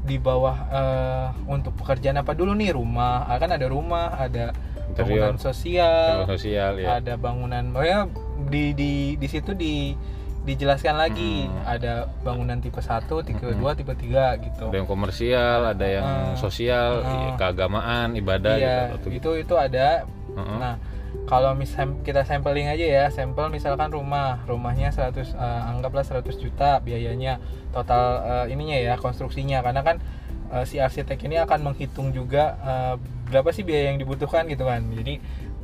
di 0.00 0.16
bawah 0.16 0.56
eh, 0.68 1.28
untuk 1.46 1.74
pekerjaan 1.74 2.14
apa 2.16 2.32
dulu 2.32 2.52
nih 2.52 2.70
rumah 2.70 3.24
Ah, 3.24 3.38
kan 3.38 3.48
ada 3.48 3.64
rumah 3.64 4.12
ada 4.12 4.52
Interior, 4.86 5.32
bangunan 5.32 5.40
sosial 5.40 6.28
sosial 6.28 6.76
ya. 6.76 7.00
ada 7.00 7.16
bangunan 7.16 7.72
pokoknya 7.72 8.00
di 8.46 8.64
di 8.72 8.92
di 9.16 9.26
situ 9.26 9.56
di 9.56 9.96
dijelaskan 10.44 10.94
lagi 10.94 11.48
Hmm. 11.48 11.64
ada 11.64 11.92
bangunan 12.20 12.60
tipe 12.60 12.76
1, 12.78 13.24
tipe 13.24 13.40
Hmm. 13.42 13.56
2, 13.56 13.72
tipe 13.72 13.92
3 13.92 14.36
gitu. 14.36 14.68
Ada 14.68 14.76
yang 14.76 14.88
komersial, 14.88 15.60
ada 15.66 15.86
yang 15.88 16.04
Ah. 16.04 16.36
sosial, 16.36 17.00
Ah. 17.00 17.32
keagamaan, 17.34 18.12
ibadah 18.14 18.54
iya, 18.54 18.78
gitu. 18.92 19.08
itu 19.10 19.30
itu 19.40 19.54
ada. 19.56 20.04
Heeh. 20.04 20.58
Nah, 20.60 20.76
kalau 21.24 21.56
misal 21.56 21.96
kita 22.04 22.22
sampling 22.22 22.68
aja 22.68 22.84
ya, 22.84 23.04
sampel 23.08 23.48
misalkan 23.48 23.88
rumah, 23.88 24.44
rumahnya 24.44 24.92
100 24.92 25.32
eh, 25.32 25.62
anggaplah 25.64 26.04
100 26.04 26.36
juta 26.36 26.76
biayanya 26.78 27.40
total 27.72 28.02
eh, 28.44 28.52
ininya 28.52 28.76
ya, 28.76 28.94
konstruksinya 29.00 29.64
karena 29.64 29.80
kan 29.80 29.96
eh, 30.52 30.64
si 30.68 30.76
arsitek 30.76 31.18
ini 31.24 31.40
akan 31.40 31.64
menghitung 31.64 32.12
juga 32.12 32.54
eh, 32.60 32.94
berapa 33.24 33.48
sih 33.48 33.64
biaya 33.64 33.90
yang 33.90 33.98
dibutuhkan 33.98 34.44
gitu 34.44 34.68
kan. 34.68 34.84
Jadi 34.92 35.16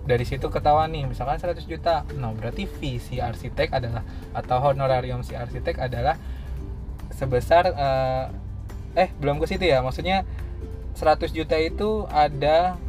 dari 0.04 0.24
situ 0.24 0.48
ketahuan 0.48 0.88
nih 0.90 1.04
misalkan 1.04 1.36
100 1.36 1.60
juta. 1.68 2.02
Nah, 2.16 2.32
berarti 2.32 2.64
fee 2.64 3.00
si 3.00 3.20
arsitek 3.20 3.68
adalah 3.76 4.02
atau 4.32 4.58
honorarium 4.60 5.20
si 5.20 5.36
arsitek 5.36 5.76
adalah 5.76 6.16
sebesar 7.12 7.74
eh, 7.76 8.24
eh 8.96 9.08
belum 9.20 9.38
ke 9.42 9.46
situ 9.50 9.68
ya. 9.68 9.84
Maksudnya 9.84 10.24
100 10.96 11.36
juta 11.36 11.56
itu 11.60 12.08
ada 12.08 12.80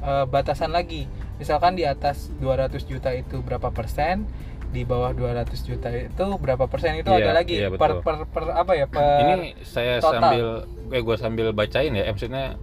eh, 0.00 0.24
batasan 0.26 0.72
lagi. 0.72 1.04
Misalkan 1.36 1.76
di 1.76 1.84
atas 1.84 2.32
200 2.40 2.72
juta 2.88 3.12
itu 3.12 3.44
berapa 3.44 3.68
persen, 3.68 4.24
di 4.72 4.82
bawah 4.82 5.12
200 5.12 5.52
juta 5.68 5.88
itu 5.92 6.26
berapa 6.40 6.64
persen 6.66 6.98
itu 6.98 7.08
Iya, 7.12 7.22
ada 7.22 7.32
lagi 7.32 7.54
iya, 7.56 7.68
per, 7.70 8.02
per 8.02 8.26
per 8.28 8.44
apa 8.50 8.72
ya 8.74 8.86
per 8.90 9.04
Ini 9.22 9.50
saya 9.62 10.02
total. 10.02 10.12
sambil 10.12 10.46
eh 10.86 11.02
gue 11.02 11.16
sambil 11.18 11.46
bacain 11.50 11.92
ya, 11.92 12.04
eh, 12.06 12.12
maksudnya 12.14 12.56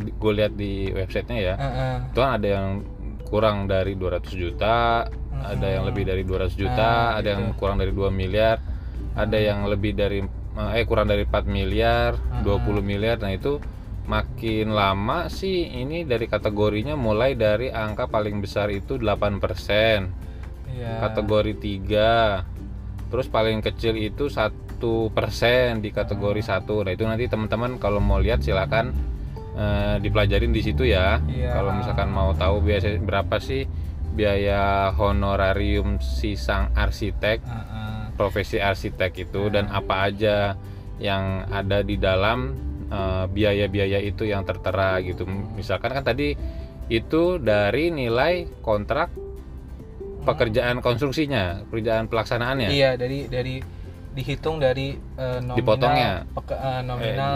gue 0.00 0.32
lihat 0.32 0.52
di 0.56 0.88
websitenya 0.90 1.38
ya. 1.38 1.54
Heeh. 1.54 1.96
Itu 2.12 2.18
kan 2.24 2.32
ada 2.40 2.48
yang 2.48 2.68
kurang 3.26 3.66
dari 3.66 3.94
200 3.94 4.32
juta, 4.32 5.04
ada 5.36 5.66
yang 5.66 5.84
lebih 5.84 6.02
dari 6.02 6.22
200 6.22 6.54
juta, 6.54 7.12
Nah, 7.12 7.18
ada 7.18 7.28
yang 7.34 7.52
itu. 7.52 7.58
kurang 7.58 7.76
dari 7.76 7.92
2 7.92 8.08
miliar, 8.08 8.56
ada 9.12 9.36
yang 9.36 9.66
lebih 9.66 9.92
dari 9.92 10.22
eh 10.56 10.84
kurang 10.88 11.04
dari 11.06 11.28
4 11.28 11.44
miliar, 11.44 12.16
Hmm. 12.16 12.40
20 12.40 12.80
miliar. 12.80 13.20
Nah, 13.20 13.28
itu 13.28 13.60
makin 14.06 14.72
lama 14.72 15.26
sih 15.28 15.66
ini 15.66 16.06
dari 16.06 16.24
kategorinya 16.24 16.94
mulai 16.94 17.34
dari 17.34 17.68
angka 17.68 18.06
paling 18.06 18.38
besar 18.38 18.70
itu 18.70 18.96
8%, 18.96 20.08
Iya. 20.70 21.02
kategori 21.02 21.52
3. 21.58 22.46
Terus 23.06 23.26
paling 23.26 23.60
kecil 23.60 23.94
itu 23.94 24.26
satu 24.26 25.10
persen 25.10 25.78
di 25.78 25.90
kategori 25.90 26.40
Hmm. 26.40 26.50
satu. 26.54 26.80
Nah, 26.80 26.90
itu 26.90 27.04
nanti 27.04 27.26
teman-teman 27.26 27.76
kalau 27.76 27.98
mau 27.98 28.16
lihat 28.16 28.40
silakan 28.40 28.94
eh, 29.56 29.96
dipelajarin 29.98 30.50
di 30.50 30.60
situ 30.60 30.84
ya. 30.84 31.18
Iya. 31.24 31.50
Kalau 31.52 31.72
misalkan 31.72 32.08
mau 32.08 32.30
tahu 32.32 32.60
biasa 32.60 33.00
berapa 33.00 33.36
sih 33.38 33.64
biaya 34.12 34.92
honorarium 34.92 35.98
si 35.98 36.36
sang 36.36 36.72
arsitek, 36.72 37.40
Heeh. 37.40 38.00
profesi 38.14 38.56
arsitek 38.56 39.28
itu 39.28 39.42
Hmm. 39.42 39.52
dan 39.52 39.64
apa 39.68 40.06
aja 40.06 40.56
yang 40.96 41.44
ada 41.50 41.80
di 41.80 41.96
dalam 41.96 42.56
eh, 42.86 43.26
biaya-biaya 43.26 43.98
itu 43.98 44.24
yang 44.24 44.40
tertera 44.42 45.00
gitu. 45.00 45.26
Misalkan 45.26 45.90
kan 45.90 46.04
tadi 46.06 46.38
itu 46.86 47.36
dari 47.36 47.90
nilai 47.90 48.46
kontrak 48.60 49.10
pekerjaan 50.22 50.78
konstruksinya, 50.78 51.66
pekerjaan 51.66 52.06
pelaksanaannya. 52.06 52.70
Iya, 52.70 52.94
dari 52.94 53.26
dari 53.26 53.58
dihitung 54.12 54.56
dari 54.58 54.94
eh, 54.94 55.38
nominal 55.40 55.58
Dipotongnya. 55.58 56.10
peke- 56.30 56.56
eh, 56.56 56.80
nominal 56.82 57.34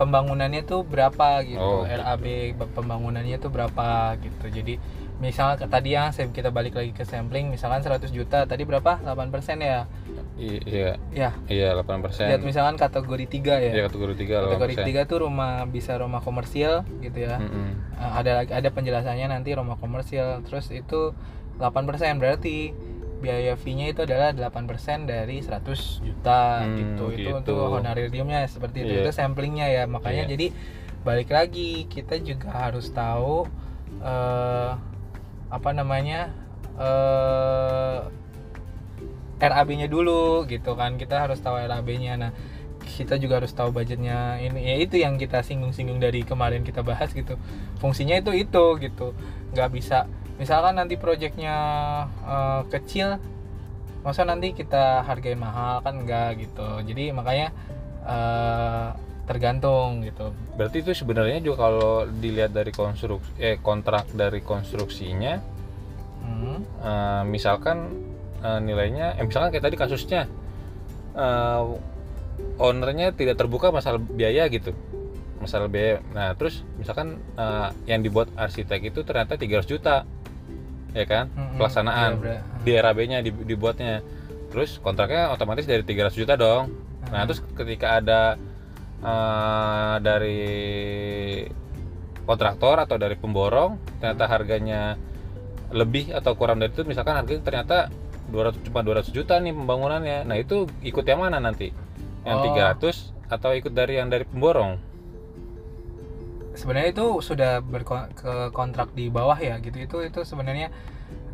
pembangunannya 0.00 0.64
tuh 0.64 0.80
berapa 0.82 1.44
gitu. 1.44 1.60
Oh, 1.60 1.84
RAB 1.84 2.24
be- 2.50 2.72
pembangunannya 2.72 3.36
tuh 3.36 3.52
berapa 3.52 3.86
gitu. 4.16 4.48
Jadi 4.48 4.80
misalnya 5.20 5.60
tadi 5.62 5.92
yang 5.92 6.08
saya- 6.08 6.32
kita 6.32 6.48
balik 6.48 6.72
lagi 6.72 6.90
ke 6.90 7.04
sampling 7.04 7.52
misalkan 7.52 7.84
100 7.84 8.08
juta, 8.08 8.48
tadi 8.48 8.64
berapa? 8.64 8.96
8% 8.96 9.60
ya. 9.60 9.84
I- 10.40 10.64
Iya, 10.64 10.96
Ya, 11.12 11.30
iya 11.46 11.76
8%. 11.76 12.32
lihat 12.32 12.40
misalkan 12.40 12.80
kategori 12.80 13.28
3 13.28 13.60
ya. 13.60 13.70
Iya, 13.70 13.82
kategori 13.86 14.14
3 14.16 14.34
kategori 14.40 14.72
8%. 14.74 14.88
3 14.88 15.00
tuh 15.04 15.18
rumah 15.20 15.68
bisa 15.68 15.92
rumah 15.94 16.18
komersial 16.18 16.88
gitu 16.98 17.20
ya. 17.20 17.36
Mm-mm. 17.36 17.76
Eh, 17.92 18.12
ada 18.16 18.32
ada 18.42 18.68
penjelasannya 18.72 19.28
nanti 19.28 19.52
rumah 19.52 19.76
komersial 19.76 20.40
terus 20.40 20.72
itu 20.72 21.12
8% 21.60 22.16
berarti 22.16 22.72
biaya 23.20 23.52
fee-nya 23.54 23.92
itu 23.92 24.02
adalah 24.02 24.32
8% 24.32 25.04
dari 25.04 25.38
100 25.38 26.00
juta 26.00 26.64
Hmm, 26.64 26.76
gitu. 26.76 27.04
Itu 27.12 27.18
gitu. 27.20 27.30
untuk 27.36 27.56
honorariumnya 27.78 28.48
seperti 28.48 28.82
itu. 28.82 28.92
Iya. 28.96 29.00
itu 29.04 29.10
samplingnya 29.12 29.66
ya. 29.68 29.84
Makanya 29.84 30.24
Iya. 30.24 30.32
jadi 30.32 30.46
balik 31.00 31.30
lagi 31.30 31.84
kita 31.86 32.16
juga 32.18 32.50
harus 32.50 32.88
tahu 32.90 33.44
eh, 34.00 34.72
apa 35.50 35.70
namanya 35.70 36.32
eh 36.76 38.00
RAB-nya 39.40 39.88
dulu 39.88 40.44
gitu 40.44 40.72
kan. 40.74 40.96
Kita 40.96 41.24
harus 41.24 41.40
tahu 41.40 41.56
RAB-nya 41.56 42.16
nah 42.16 42.32
kita 42.80 43.16
juga 43.16 43.40
harus 43.40 43.52
tahu 43.52 43.70
budgetnya. 43.70 44.40
Ini 44.40 44.56
ya 44.56 44.74
itu 44.76 44.96
yang 44.96 45.16
kita 45.16 45.40
singgung-singgung 45.40 45.96
dari 45.96 46.24
kemarin 46.24 46.60
kita 46.60 46.80
bahas 46.80 47.12
gitu. 47.12 47.36
Fungsinya 47.78 48.16
itu 48.16 48.32
itu 48.32 48.64
gitu. 48.80 49.12
Nggak 49.52 49.68
bisa 49.72 49.98
misalkan 50.40 50.80
nanti 50.80 50.96
proyeknya 50.96 51.56
eh, 52.24 52.62
kecil 52.72 53.20
masa 54.00 54.24
nanti 54.24 54.56
kita 54.56 55.04
hargain 55.04 55.36
mahal? 55.36 55.84
Kan 55.84 56.02
enggak 56.02 56.40
gitu. 56.40 56.80
Jadi 56.88 57.12
makanya 57.12 57.52
eh, 58.08 58.88
tergantung 59.28 60.02
gitu. 60.02 60.32
Berarti 60.58 60.82
itu 60.82 60.96
sebenarnya 60.96 61.38
juga 61.38 61.68
kalau 61.68 62.08
dilihat 62.08 62.50
dari 62.50 62.72
konstruksi 62.72 63.30
eh 63.38 63.60
kontrak 63.60 64.08
dari 64.16 64.40
konstruksinya 64.42 65.60
Hmm, 66.20 66.62
eh, 66.84 67.22
misalkan 67.26 67.96
eh, 68.44 68.60
nilainya 68.60 69.16
eh, 69.16 69.24
misalkan 69.24 69.50
kayak 69.52 69.64
tadi 69.66 69.76
kasusnya 69.76 70.28
eh, 71.16 71.62
ownernya 72.60 73.12
tidak 73.16 73.40
terbuka 73.40 73.72
masalah 73.72 73.98
biaya 74.00 74.46
gitu. 74.52 74.76
Masalah 75.40 75.72
biaya. 75.72 76.04
Nah 76.12 76.36
terus 76.36 76.62
misalkan 76.76 77.20
eh, 77.40 77.68
yang 77.88 78.04
dibuat 78.04 78.28
arsitek 78.36 78.92
itu 78.92 79.00
ternyata 79.02 79.40
300 79.40 79.64
juta 79.68 80.04
ya 80.92 81.04
kan? 81.04 81.24
Mm-mm. 81.28 81.56
pelaksanaan. 81.56 82.10
ber- 82.16 82.42
di 82.60 82.72
RAB-nya 82.72 83.18
di- 83.20 83.44
dibuatnya. 83.44 84.00
Terus 84.48 84.76
kontraknya 84.78 85.30
otomatis 85.30 85.64
dari 85.64 85.80
300 85.80 86.14
juta 86.14 86.34
dong. 86.34 86.74
Nah 87.06 87.18
Hmm. 87.18 87.26
terus 87.26 87.40
ketika 87.54 87.96
ada 87.96 88.34
eh, 89.00 89.94
dari 89.98 90.42
kontraktor 92.22 92.76
atau 92.78 92.94
dari 92.94 93.16
pemborong 93.16 93.80
ternyata 93.96 94.28
harganya 94.28 94.94
lebih 95.70 96.12
atau 96.12 96.34
kurang 96.34 96.58
dari 96.58 96.68
itu 96.68 96.84
misalkan 96.84 97.16
harganya 97.16 97.40
ternyata 97.40 97.76
200 98.28 98.60
cuma 98.62 98.84
200 98.84 99.10
juta 99.10 99.38
nih 99.38 99.50
pembangunannya. 99.50 100.18
Nah 100.24 100.36
itu 100.36 100.68
ikut 100.80 101.02
yang 101.02 101.20
mana 101.20 101.38
nanti? 101.38 101.72
Yang 102.22 102.36
Oh. 102.36 102.44
300 102.52 102.96
atau 103.26 103.50
ikut 103.52 103.70
dari 103.70 103.96
yang 103.96 104.06
dari 104.06 104.22
pemborong 104.22 104.76
sebenarnya 106.60 106.90
itu 106.92 107.06
sudah 107.24 107.64
berke 107.64 107.96
kontrak 108.52 108.92
di 108.92 109.08
bawah 109.08 109.40
ya 109.40 109.56
gitu. 109.58 109.80
Itu 109.80 109.96
itu 110.04 110.20
sebenarnya 110.22 110.68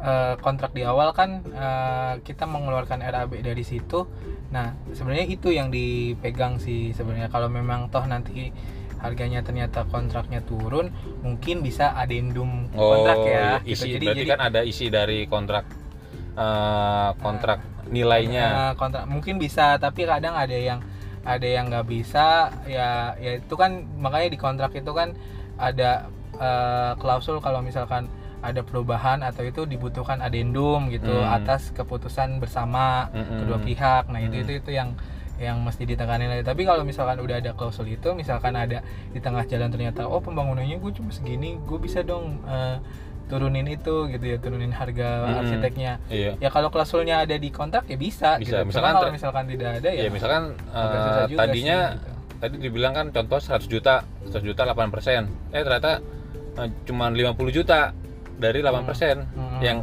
eh, 0.00 0.34
kontrak 0.38 0.70
di 0.70 0.86
awal 0.86 1.10
kan 1.10 1.30
eh, 1.50 2.12
kita 2.22 2.46
mengeluarkan 2.46 3.02
RAB 3.02 3.32
dari 3.42 3.64
situ. 3.66 4.06
Nah 4.54 4.66
sebenarnya 4.94 5.26
itu 5.26 5.48
yang 5.50 5.68
dipegang 5.68 6.62
sih 6.62 6.94
sebenarnya. 6.94 7.26
Kalau 7.28 7.50
memang 7.50 7.90
toh 7.90 8.06
nanti 8.06 8.54
harganya 8.96 9.44
ternyata 9.44 9.84
kontraknya 9.84 10.40
turun 10.40 10.88
mungkin 11.20 11.60
bisa 11.60 11.92
adendum 11.94 12.64
kontrak 12.72 13.18
ya 13.28 13.46
Oh, 13.60 13.68
isi. 13.68 13.92
Gitu. 13.92 14.00
jadi 14.00 14.04
berarti 14.08 14.20
jadi 14.24 14.30
kan 14.32 14.40
ada 14.40 14.60
isi 14.64 14.86
dari 14.88 15.18
kontrak 15.28 15.66
eh, 16.34 17.10
kontrak 17.20 17.58
nilainya. 17.86 18.46
eh, 18.46 18.72
kontrak 18.74 19.04
mungkin 19.06 19.36
bisa 19.36 19.76
tapi 19.78 20.08
kadang 20.08 20.34
ada 20.34 20.56
yang 20.56 20.80
ada 21.26 21.46
yang 21.46 21.66
nggak 21.68 21.86
bisa 21.90 22.54
ya 22.70 23.18
ya 23.18 23.42
itu 23.42 23.54
kan 23.58 23.82
makanya 23.98 24.28
di 24.34 24.38
kontrak 24.38 24.72
itu 24.78 24.92
kan 24.94 25.18
ada 25.58 26.06
eh, 26.38 26.92
klausul 27.02 27.42
kalau 27.42 27.60
misalkan 27.60 28.06
ada 28.44 28.62
perubahan 28.62 29.24
atau 29.26 29.42
itu 29.42 29.66
dibutuhkan 29.66 30.22
adendum 30.22 30.86
gitu 30.92 31.10
Hmm. 31.10 31.36
atas 31.42 31.74
keputusan 31.74 32.38
bersama 32.38 33.10
Mm-mm. 33.10 33.42
kedua 33.42 33.58
pihak 33.58 34.06
nah 34.12 34.20
itu 34.22 34.38
Hmm. 34.38 34.42
itu 34.46 34.52
itu 34.62 34.70
yang 34.70 34.90
yang 35.36 35.60
mesti 35.60 35.84
ditekanin 35.84 36.32
lagi 36.32 36.44
tapi 36.46 36.64
kalau 36.64 36.80
misalkan 36.80 37.20
udah 37.20 37.36
ada 37.42 37.52
klausul 37.52 37.84
itu 37.90 38.08
misalkan 38.16 38.56
ada 38.56 38.80
di 39.12 39.20
tengah 39.20 39.44
jalan 39.44 39.68
ternyata 39.68 40.08
oh 40.08 40.20
pembangunannya 40.22 40.80
gue 40.80 40.92
cuma 40.96 41.12
segini 41.12 41.60
gue 41.60 41.76
bisa 41.76 42.00
dong 42.00 42.40
eh, 42.46 42.76
turunin 43.26 43.66
itu 43.66 44.06
gitu 44.06 44.24
ya 44.24 44.38
turunin 44.38 44.70
harga 44.70 45.26
Mm-mm. 45.26 45.40
arsiteknya 45.40 45.92
iya 46.06 46.38
ya 46.38 46.48
kalau 46.48 46.70
klausulnya 46.70 47.20
ada 47.20 47.34
di 47.34 47.50
kontrak 47.50 47.84
ya 47.84 47.98
bisa, 47.98 48.38
Bisa, 48.38 48.62
gitu. 48.62 48.70
misalkan 48.70 48.92
kalau 48.94 49.10
misalkan 49.10 49.44
tidak 49.46 49.82
ada 49.82 49.90
ya, 49.90 50.02
ya 50.02 50.10
misalkan 50.10 50.42
juga 51.26 51.36
tadinya 51.36 51.78
sih, 51.84 51.98
gitu. 51.98 52.10
tadi 52.36 52.54
dibilang 52.60 52.92
kan 52.92 53.06
contoh 53.10 53.38
100 53.38 53.66
juta 53.66 53.94
100 54.30 54.40
juta 54.42 54.62
8 54.64 54.88
persen 54.88 55.20
eh 55.50 55.60
ternyata 55.60 55.98
eh, 56.56 56.68
cuma 56.84 57.10
50 57.10 57.34
juta 57.50 57.90
dari 58.36 58.62
8 58.62 58.84
persen 58.84 59.16
Hmm. 59.26 59.58
yang 59.58 59.78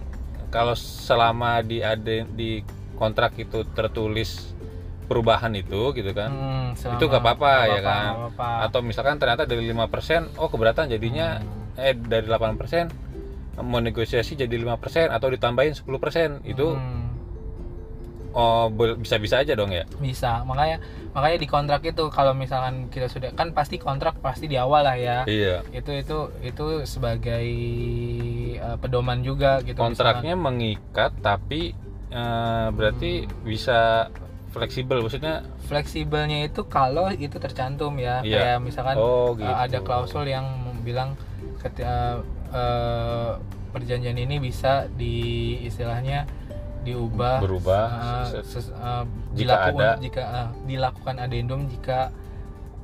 kalau 0.48 0.72
selama 0.74 1.60
di 1.60 1.82
ada 1.82 2.00
di 2.24 2.62
kontrak 2.94 3.34
itu 3.36 3.66
tertulis 3.68 4.54
perubahan 5.04 5.52
itu 5.52 5.92
gitu 5.92 6.12
kan 6.12 6.32
Hmm, 6.32 6.70
itu 6.72 7.04
gak 7.04 7.20
apa-apa 7.20 7.52
ya 7.68 7.80
kan 7.82 8.04
nggak 8.08 8.22
apa-apa. 8.32 8.50
atau 8.66 8.80
misalkan 8.80 9.18
ternyata 9.18 9.44
dari 9.44 9.68
5% 9.68 10.32
oh 10.38 10.48
keberatan 10.48 10.88
jadinya 10.88 11.42
Hmm. 11.42 11.76
eh 11.76 11.92
dari 11.92 12.24
8% 12.24 13.13
mau 13.62 13.78
negosiasi 13.78 14.34
jadi 14.34 14.56
5% 14.58 15.14
atau 15.14 15.28
ditambahin 15.30 15.78
10% 15.78 16.42
itu 16.50 16.74
Hmm, 16.74 17.14
oh 18.34 18.66
bisa-bisa 18.98 19.46
aja 19.46 19.54
dong 19.54 19.70
ya? 19.70 19.86
Bisa 20.02 20.42
makanya 20.44 20.82
makanya 21.14 21.38
di 21.38 21.48
kontrak 21.48 21.86
itu 21.86 22.10
kalau 22.10 22.34
misalkan 22.34 22.90
kita 22.90 23.06
sudah 23.06 23.30
kan 23.38 23.54
pasti 23.54 23.78
kontrak 23.78 24.18
pasti 24.26 24.50
di 24.50 24.58
awal 24.58 24.90
lah 24.90 24.98
ya. 24.98 25.22
Iya. 25.30 25.62
Itu 25.70 25.94
itu 25.94 26.18
itu 26.42 26.66
sebagai 26.90 27.46
eh, 28.58 28.78
pedoman 28.82 29.22
juga 29.22 29.62
gitu 29.62 29.78
kontraknya 29.78 30.34
mengikat 30.34 31.14
tapi 31.22 31.78
eh, 32.10 32.68
berarti 32.74 33.30
bisa 33.46 34.10
fleksibel 34.50 35.02
maksudnya? 35.02 35.46
Misalkan. 35.46 35.62
fleksibelnya 35.70 36.40
itu 36.46 36.62
kalau 36.66 37.10
itu 37.14 37.38
tercantum 37.38 37.98
ya. 38.02 38.26
Iya. 38.26 38.58
kayak 38.58 38.60
misalkan 38.66 38.96
oh 38.98 39.38
eh, 39.38 39.46
gitu. 39.46 39.54
ada 39.70 39.80
klausul 39.86 40.26
yang 40.26 40.46
bilang 40.82 41.14
ketika 41.62 42.20
eh, 42.54 43.32
perjanjian 43.70 44.16
ini 44.16 44.38
bisa 44.38 44.86
di 44.88 45.16
istilahnya 45.64 46.30
diubah 46.84 47.40
berubah 47.40 47.84
se- 48.28 48.44
ses- 48.44 48.70
eh, 48.70 49.04
jika 49.34 49.72
dilaku- 49.72 49.80
ada. 49.80 49.90
jika 49.98 50.22
eh, 50.22 50.48
dilakukan 50.66 51.16
adendum 51.18 51.66
jika 51.68 52.12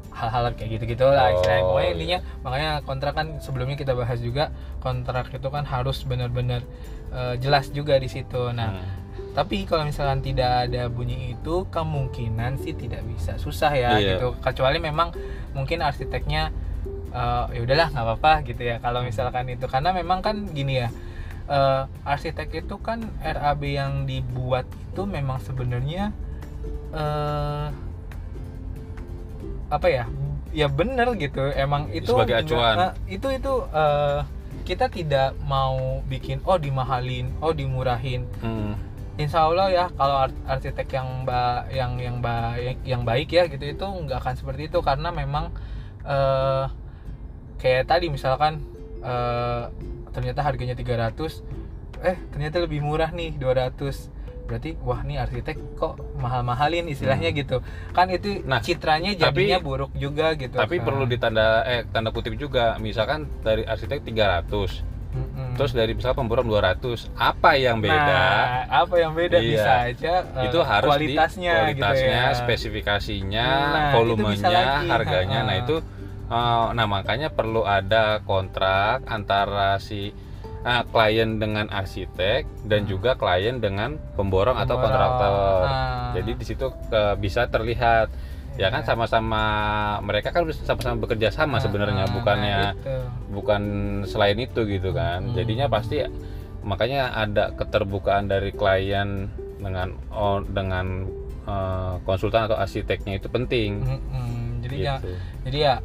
hal-hal 0.09 0.51
kayak 0.51 0.69
gitu-gitu 0.75 1.05
lah 1.05 1.29
Oh, 1.29 1.35
istilahnya 1.37 1.63
pokoknya 1.63 1.85
iya. 1.85 1.93
intinya 1.93 2.19
makanya 2.41 2.71
kontrak 2.81 3.13
kan 3.13 3.27
sebelumnya 3.39 3.77
kita 3.77 3.93
bahas 3.93 4.19
juga 4.19 4.51
kontrak 4.77 5.29
itu 5.29 5.47
kan 5.47 5.63
harus 5.63 6.01
benar-benar 6.01 6.63
eh, 7.09 7.35
jelas 7.37 7.69
juga 7.69 7.95
di 7.95 8.07
situ 8.07 8.51
nah 8.51 8.73
Hmm. 8.73 8.97
tapi 9.31 9.63
kalau 9.63 9.83
misalkan 9.83 10.19
tidak 10.19 10.67
ada 10.67 10.87
bunyi 10.87 11.33
itu 11.33 11.63
kemungkinan 11.69 12.57
sih 12.57 12.73
tidak 12.73 13.05
bisa 13.05 13.37
susah 13.37 13.71
ya 13.71 13.91
Iya. 13.95 14.17
gitu 14.17 14.35
kecuali 14.39 14.79
memang 14.79 15.13
mungkin 15.51 15.79
arsiteknya 15.79 16.49
eh, 17.11 17.45
ya 17.51 17.59
udahlah 17.61 17.87
nggak 17.89 18.05
apa-apa 18.05 18.33
gitu 18.43 18.61
ya 18.63 18.75
kalau 18.77 19.01
misalkan 19.01 19.45
itu 19.47 19.65
karena 19.65 19.89
memang 19.91 20.19
kan 20.19 20.35
gini 20.47 20.79
ya 20.79 20.89
eh, 21.45 21.83
arsitek 22.03 22.49
itu 22.59 22.75
kan 22.77 23.01
RAB 23.19 23.61
yang 23.63 24.03
dibuat 24.03 24.63
itu 24.87 25.01
memang 25.03 25.37
sebenarnya 25.39 26.13
eh 26.91 27.67
apa 29.69 29.87
ya 29.87 30.05
ya 30.49 30.65
bener 30.67 31.13
gitu 31.15 31.45
emang 31.53 31.85
itu 31.91 32.09
Sebagai 32.09 32.41
acuan. 32.41 32.97
itu 33.05 33.27
itu 33.29 33.53
eh, 33.69 34.19
kita 34.65 34.85
tidak 34.87 35.37
mau 35.43 35.77
bikin 36.03 36.41
oh 36.43 36.57
dimahalin 36.57 37.29
oh 37.39 37.53
dimurahin 37.53 38.25
Hmm. 38.39 38.73
Insya 39.15 39.43
Allah 39.43 39.67
ya 39.67 39.85
kalau 39.91 40.15
ar- 40.23 40.41
arsitek 40.47 40.87
yang 40.89 41.09
ba 41.21 41.67
yang 41.69 41.99
yang 41.99 42.17
baik 42.19 42.79
yang 42.83 43.03
baik 43.03 43.27
ya 43.27 43.45
gitu 43.45 43.67
itu 43.67 43.83
nggak 43.83 44.15
akan 44.17 44.33
seperti 44.33 44.71
itu 44.71 44.79
karena 44.79 45.11
memang 45.11 45.51
eh 46.01 46.65
kayak 47.59 47.85
tadi 47.85 48.07
misalkan 48.07 48.63
eh 48.99 49.63
ternyata 50.09 50.41
harganya 50.41 50.73
300 50.73 51.43
eh 52.01 52.17
ternyata 52.29 52.57
lebih 52.57 52.79
murah 52.79 53.11
nih 53.11 53.35
200 53.35 53.75
berarti 54.43 54.73
wah 54.81 54.99
nih 54.99 55.19
arsitek 55.19 55.77
kok 55.77 55.93
mahal-mahalin 56.17 56.87
istilahnya 56.87 57.29
gitu 57.31 57.61
kan 57.91 58.09
itu 58.09 58.41
Nah, 58.41 58.57
citranya 58.59 59.13
tapi- 59.13 59.45
jadinya 59.45 59.59
buruk 59.61 59.93
juga 59.93 60.33
gitu 60.33 60.57
tapi 60.57 60.79
kan. 60.79 60.89
perlu 60.89 61.05
ditanda 61.05 61.61
eh 61.63 61.85
tanda 61.85 62.09
kutip 62.09 62.33
juga 62.33 62.73
misalkan 62.77 63.29
dari 63.39 63.61
arsitek 63.61 64.01
300 64.01 64.81
Mm-mm. 65.09 65.53
terus 65.53 65.69
dari 65.71 65.93
misalkan 65.93 66.23
pemborong 66.23 66.45
200 66.45 67.13
apa 67.13 67.53
yang 67.55 67.77
beda 67.79 67.93
Nah, 67.93 68.45
apa 68.79 68.95
yang 68.95 69.13
beda 69.13 69.37
Iya. 69.37 69.45
bisa 69.47 69.71
aja 69.83 70.13
eh, 70.35 70.45
itu 70.45 70.59
harus 70.63 70.85
kualitasnya, 70.87 71.51
di 71.51 71.59
kualitasnya, 71.77 72.09
gitu 72.17 72.25
ya. 72.25 72.39
spesifikasinya, 72.39 73.47
Nah, 73.47 73.89
volumenya, 73.91 74.61
harganya. 74.87 75.39
Nah, 75.43 75.55
itu 75.59 75.77
eh, 76.29 76.65
nah 76.71 76.85
makanya 76.85 77.29
perlu 77.29 77.61
ada 77.61 78.21
kontrak 78.21 79.03
antara 79.05 79.77
si 79.77 80.13
eh, 80.59 80.83
klien 80.85 81.35
dengan 81.35 81.67
arsitek 81.67 82.43
dan 82.63 82.83
Hmm. 82.83 82.89
juga 82.89 83.15
klien 83.15 83.57
dengan 83.57 83.95
pemborong, 84.13 84.55
atau 84.55 84.75
Pemborong. 84.75 84.83
kontraktor. 84.83 85.63
Ah. 85.65 86.11
Jadi 86.11 86.31
di 86.33 86.45
situ 86.45 86.65
eh, 86.89 87.15
bisa 87.15 87.47
terlihat 87.47 88.07
ya 88.53 88.67
kan 88.67 88.81
Iya. 88.81 88.91
sama-sama 88.91 89.43
mereka 90.01 90.29
kan 90.29 90.43
sama-sama 90.51 90.99
bekerja 90.99 91.31
sama 91.31 91.57
Ah, 91.57 91.61
sebenarnya 91.61 92.11
bukannya 92.11 92.59
nah, 92.59 92.71
itu. 92.75 92.95
bukan 93.31 93.61
selain 94.03 94.35
itu 94.37 94.67
gitu 94.67 94.91
kan 94.91 95.23
Hmm. 95.23 95.33
jadinya 95.33 95.65
pasti 95.65 96.03
makanya 96.59 97.15
ada 97.15 97.55
keterbukaan 97.55 98.27
dari 98.27 98.51
klien 98.51 99.31
dengan 99.55 99.95
oh, 100.09 100.43
dengan 100.43 101.07
eh, 101.45 101.93
konsultan 102.03 102.45
atau 102.45 102.59
arsiteknya 102.59 103.15
itu 103.15 103.25
penting 103.25 103.79
Mm-mm. 103.79 104.59
jadi 104.59 104.75
ya 104.77 104.95
gitu. 104.97 105.11
jadi 105.47 105.57
ya 105.57 105.75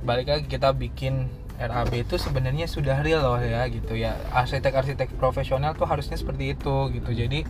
balik 0.00 0.26
lagi 0.26 0.46
kita 0.46 0.70
bikin 0.72 1.26
RAB 1.56 1.90
itu 1.98 2.14
sebenarnya 2.16 2.64
sudah 2.64 3.00
real 3.00 3.18
loh 3.20 3.36
ya 3.36 3.66
gitu 3.66 3.92
ya 3.92 4.14
arsitek-arsitek 4.30 5.10
profesional 5.14 5.74
tuh 5.74 5.84
harusnya 5.84 6.14
seperti 6.14 6.54
itu 6.54 6.74
gitu 6.92 7.10
jadi 7.10 7.42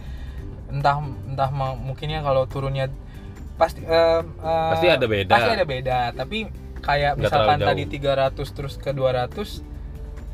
entah 0.68 1.00
entah 1.26 1.50
mau 1.50 1.72
mungkinnya 1.74 2.20
kalau 2.20 2.44
turunnya 2.44 2.88
pasti 3.54 3.82
eh, 3.82 4.22
eh, 4.22 4.70
Pasti 4.72 4.86
ada 4.86 5.04
beda. 5.04 5.28
pasti 5.30 5.50
ada 5.50 5.64
beda 5.64 5.98
tapi 6.12 6.48
kayak 6.78 7.16
Nggak 7.16 7.20
misalkan 7.20 7.58
tadi 7.60 7.82
300 7.84 8.32
terus 8.48 8.74
ke 8.76 8.90
200 8.90 9.66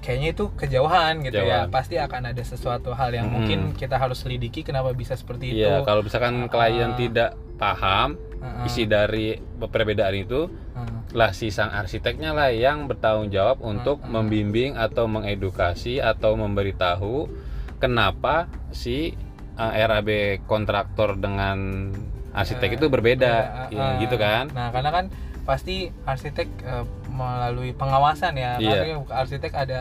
kayaknya 0.00 0.28
itu 0.30 0.44
kejauhan 0.52 1.24
gitu 1.24 1.34
ya 1.34 1.64
Kejauhan. 1.64 1.72
pasti 1.72 1.94
akan 1.96 2.22
ada 2.28 2.42
sesuatu 2.44 2.92
hal 2.92 3.10
yang 3.10 3.26
Mm-mm. 3.26 3.34
mungkin 3.40 3.58
kita 3.72 3.96
harus 3.96 4.20
selidiki 4.20 4.60
kenapa 4.60 4.92
bisa 4.92 5.16
seperti 5.16 5.50
itu 5.50 5.64
Iya, 5.64 5.80
kalau 5.82 6.04
misalkan 6.04 6.44
klien 6.46 6.92
Ah. 6.92 6.94
tidak 6.94 7.30
paham 7.56 8.20
Heeh. 8.38 8.66
isi 8.68 8.84
dari 8.84 9.34
perbedaan 9.56 10.12
itu, 10.12 10.52
Heeh. 10.76 10.98
Lah 11.14 11.30
si 11.30 11.54
sang 11.54 11.70
arsiteknya 11.70 12.34
lah 12.34 12.50
yang 12.50 12.90
bertanggung 12.90 13.30
jawab 13.30 13.62
untuk 13.62 14.02
ah. 14.02 14.10
membimbing 14.10 14.74
atau 14.74 15.06
mengedukasi 15.06 16.02
atau 16.02 16.34
memberitahu 16.34 17.30
kenapa 17.78 18.50
si 18.74 19.14
uh, 19.54 19.72
RAB 19.72 20.42
kontraktor 20.50 21.14
dengan 21.14 21.90
arsitek 22.34 22.74
Ya, 22.74 22.76
itu 22.82 22.86
berbeda, 22.90 23.32
Beda, 23.46 23.70
ya, 23.70 23.78
uh, 23.78 23.92
gitu 24.02 24.16
kan? 24.18 24.50
Nah, 24.50 24.74
karena 24.74 24.90
kan 24.90 25.04
pasti 25.44 25.92
arsitek 26.08 26.48
eh, 26.64 26.84
melalui 27.12 27.76
pengawasan 27.76 28.34
ya. 28.34 28.56
Artinya 28.56 29.04
arsitek 29.12 29.52
ada 29.54 29.80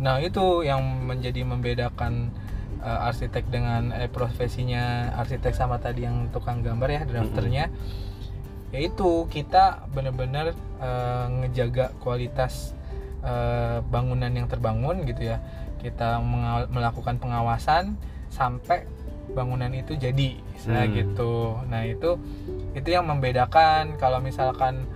nah 0.00 0.16
itu 0.18 0.64
yang 0.64 0.80
menjadi 1.04 1.44
membedakan 1.44 2.32
eh, 2.80 3.08
arsitek 3.08 3.48
dengan 3.48 3.90
eh, 3.96 4.08
profesinya 4.12 5.16
arsitek 5.18 5.52
sama 5.56 5.80
tadi 5.80 6.04
yang 6.06 6.28
tukang 6.30 6.60
gambar 6.60 6.88
ya 6.92 7.02
drafternya. 7.08 7.72
Yaitu 8.72 9.28
kita 9.28 9.84
benar-benar 9.88 10.50
eh, 10.78 11.24
ngejaga 11.30 11.92
kualitas 11.98 12.72
eh, 13.20 13.78
bangunan 13.84 14.28
yang 14.28 14.48
terbangun 14.48 15.04
gitu 15.04 15.28
ya 15.28 15.38
kita 15.78 16.18
melakukan 16.68 17.18
pengawasan 17.18 17.94
sampai 18.28 18.86
bangunan 19.30 19.70
itu 19.70 19.94
jadi 19.94 20.40
Hmm. 20.62 20.94
gitu 20.94 21.58
nah 21.66 21.82
itu 21.82 22.14
itu 22.72 22.88
yang 22.88 23.02
membedakan 23.04 23.98
kalau 23.98 24.18
misalkan 24.18 24.86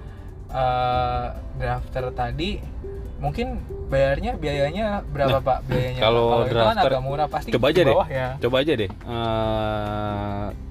eh, 0.49 1.27
drafter 1.55 2.13
tadi 2.13 2.63
mungkin 3.17 3.59
bayarnya 3.87 4.37
biayanya 4.37 5.01
berapa 5.07 5.41
pak 5.41 5.65
biayanya? 5.65 5.99
Nah, 5.99 6.05
kalau 6.05 6.23
itu 6.45 6.55
kan 6.55 6.55
drafter- 6.77 6.91
agak 6.93 7.03
murah 7.03 7.27
pasti 7.27 7.51
coba 7.51 7.67
aja 7.67 7.75
di 7.75 7.83
deh. 7.83 7.91
bawah 7.91 8.09
ya 8.09 8.29
coba 8.39 8.57
aja 8.61 8.73
deh 8.75 8.91
eh, 8.91 10.45
ke- 10.53 10.66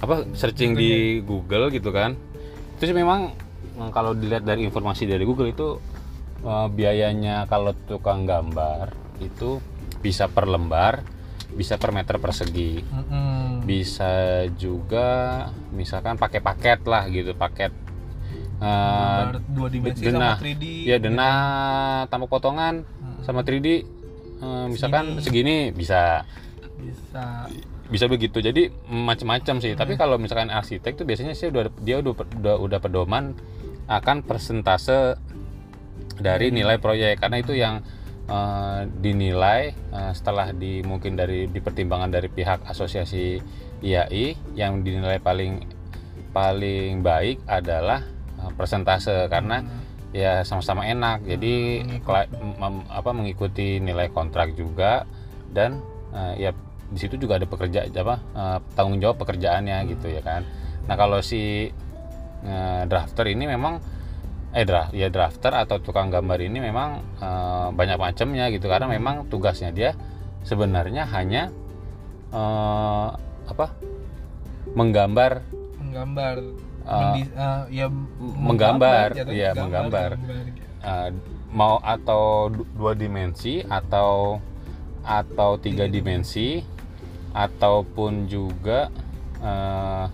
apa 0.00 0.24
searching 0.32 0.72
di 0.72 0.90
Google 1.20 1.68
gitu 1.68 1.90
kan. 1.90 2.16
Sih 2.76 2.90
memang 2.90 3.36
eh, 3.76 3.90
kalau 3.90 4.12
dilihat 4.12 4.42
dari 4.42 4.64
informasi 4.64 5.04
dari 5.04 5.22
Google 5.22 5.48
itu 5.48 5.76
eh, 6.40 6.68
biayanya 6.68 7.44
kalau 7.44 7.76
tukang 7.84 8.24
gambar 8.24 8.90
itu 9.20 9.60
bisa 10.00 10.26
per 10.26 10.44
lembar 10.44 11.04
bisa 11.50 11.76
per 11.76 11.90
meter 11.90 12.16
persegi. 12.16 12.80
Mm-mm. 12.80 13.60
bisa 13.60 14.08
juga 14.52 15.08
misalkan 15.70 16.16
pakai 16.16 16.40
paket 16.40 16.80
lah 16.82 17.04
gitu 17.06 17.34
paket 17.34 17.70
Gambar 18.58 19.40
dua 19.46 19.68
dimensi 19.68 20.00
denah. 20.02 20.36
sama 20.36 20.42
3D 20.42 20.64
ya 20.84 20.96
denah 20.96 21.38
tanpa 22.06 22.26
potongan 22.26 22.84
Hmm. 23.00 23.20
sama 23.22 23.40
3D 23.40 23.68
eh, 24.38 24.66
misalkan 24.68 25.16
segini 25.18 25.68
bisa. 25.70 26.24
Bisa 26.78 27.44
bisa 27.90 28.06
begitu. 28.06 28.38
Jadi 28.38 28.70
macam-macam 28.86 29.58
sih. 29.58 29.74
Tapi 29.74 29.98
kalau 29.98 30.16
misalkan 30.16 30.48
arsitek 30.48 30.94
tuh 30.94 31.04
biasanya 31.04 31.34
sih 31.34 31.50
udah 31.50 31.68
dia 31.82 31.98
udah 31.98 32.14
udah, 32.14 32.56
udah 32.62 32.78
pedoman 32.78 33.34
akan 33.90 34.22
persentase 34.22 35.18
dari 36.22 36.54
nilai 36.54 36.78
proyek. 36.78 37.18
Karena 37.18 37.36
itu 37.42 37.52
yang 37.58 37.82
eh, 38.30 38.80
dinilai 38.86 39.74
eh, 39.74 40.12
setelah 40.14 40.54
di 40.54 40.86
mungkin 40.86 41.18
dari 41.18 41.50
dipertimbangkan 41.50 42.10
dari 42.14 42.30
pihak 42.30 42.62
asosiasi 42.70 43.42
IAI 43.82 44.54
yang 44.54 44.86
dinilai 44.86 45.18
paling 45.18 45.66
paling 46.30 47.02
baik 47.02 47.42
adalah 47.50 48.06
eh, 48.38 48.52
persentase. 48.54 49.26
Karena 49.26 49.66
ya 50.14 50.46
sama-sama 50.46 50.86
enak. 50.86 51.26
Jadi 51.26 51.82
kla- 52.06 52.30
mem- 52.58 52.86
apa 52.86 53.10
mengikuti 53.10 53.82
nilai 53.82 54.14
kontrak 54.14 54.54
juga. 54.54 55.02
Dan 55.50 55.82
eh, 56.14 56.46
ya 56.46 56.50
di 56.90 56.98
situ 56.98 57.14
juga 57.16 57.38
ada 57.38 57.46
pekerja 57.46 57.86
apa 57.86 58.16
eh, 58.18 58.58
tanggung 58.74 58.98
jawab 58.98 59.22
pekerjaannya 59.22 59.86
gitu 59.94 60.10
ya 60.10 60.20
kan. 60.20 60.42
Nah 60.90 60.94
kalau 60.98 61.22
si 61.22 61.70
eh, 62.44 62.82
drafter 62.90 63.30
ini 63.30 63.46
memang 63.46 63.78
eh 64.50 64.66
draft 64.66 64.90
ya 64.90 65.06
drafter 65.06 65.54
atau 65.54 65.78
tukang 65.78 66.10
gambar 66.10 66.38
ini 66.42 66.58
memang 66.58 66.90
eh, 67.22 67.68
banyak 67.70 67.98
macamnya 67.98 68.50
gitu. 68.50 68.66
Karena 68.66 68.90
memang 68.90 69.30
tugasnya 69.30 69.70
dia 69.70 69.94
sebenarnya 70.42 71.06
hanya 71.14 71.54
eh, 72.34 73.08
apa 73.46 73.66
menggambar. 74.74 75.46
Menggambar. 75.78 76.36
Mendi- 76.90 77.30
eh, 77.30 77.62
ya 77.70 77.86
menggambar, 78.18 79.14
jatuhnya 79.14 79.36
iya, 79.36 79.50
menggambar. 79.54 80.10
gambar 80.18 80.42
gitu. 80.50 80.70
uh, 80.82 81.08
mau 81.54 81.78
atau 81.82 82.50
du- 82.50 82.66
dua 82.74 82.98
dimensi 82.98 83.62
atau 83.62 84.42
atau 85.06 85.50
tiga 85.60 85.86
dimensi 85.86 86.62
ataupun 87.32 88.26
juga 88.26 88.90
uh, 89.42 90.06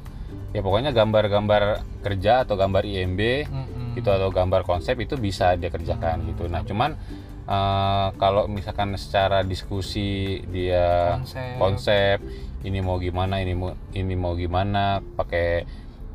ya 0.52 0.60
pokoknya 0.64 0.92
gambar-gambar 0.96 1.84
kerja 2.00 2.48
atau 2.48 2.56
gambar 2.56 2.84
IMB 2.84 3.20
Mm-mm. 3.48 3.86
gitu 3.96 4.08
atau 4.08 4.32
gambar 4.32 4.64
konsep 4.64 4.96
itu 5.00 5.20
bisa 5.20 5.52
dia 5.56 5.68
kerjakan 5.68 6.24
gitu 6.32 6.48
nah 6.48 6.64
cuman 6.64 6.96
uh, 7.44 8.08
kalau 8.16 8.48
misalkan 8.48 8.96
secara 8.96 9.44
diskusi 9.44 10.40
dia 10.48 11.20
konsep, 11.20 11.56
konsep 11.60 12.18
ini 12.64 12.80
mau 12.80 12.96
gimana 12.98 13.38
ini 13.40 13.54
mau 13.54 13.76
ini 13.94 14.14
mau 14.16 14.34
gimana 14.34 15.04
pakai 15.14 15.66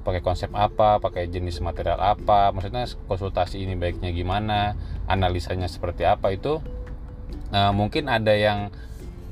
pakai 0.02 0.22
konsep 0.26 0.50
apa 0.58 0.98
pakai 0.98 1.30
jenis 1.30 1.62
material 1.62 2.02
apa 2.02 2.50
maksudnya 2.50 2.90
konsultasi 3.06 3.62
ini 3.62 3.78
baiknya 3.78 4.10
gimana 4.10 4.74
analisanya 5.06 5.70
seperti 5.70 6.10
apa 6.10 6.34
itu 6.34 6.58
eh, 7.54 7.72
mungkin 7.72 8.10
ada 8.10 8.34
yang 8.34 8.74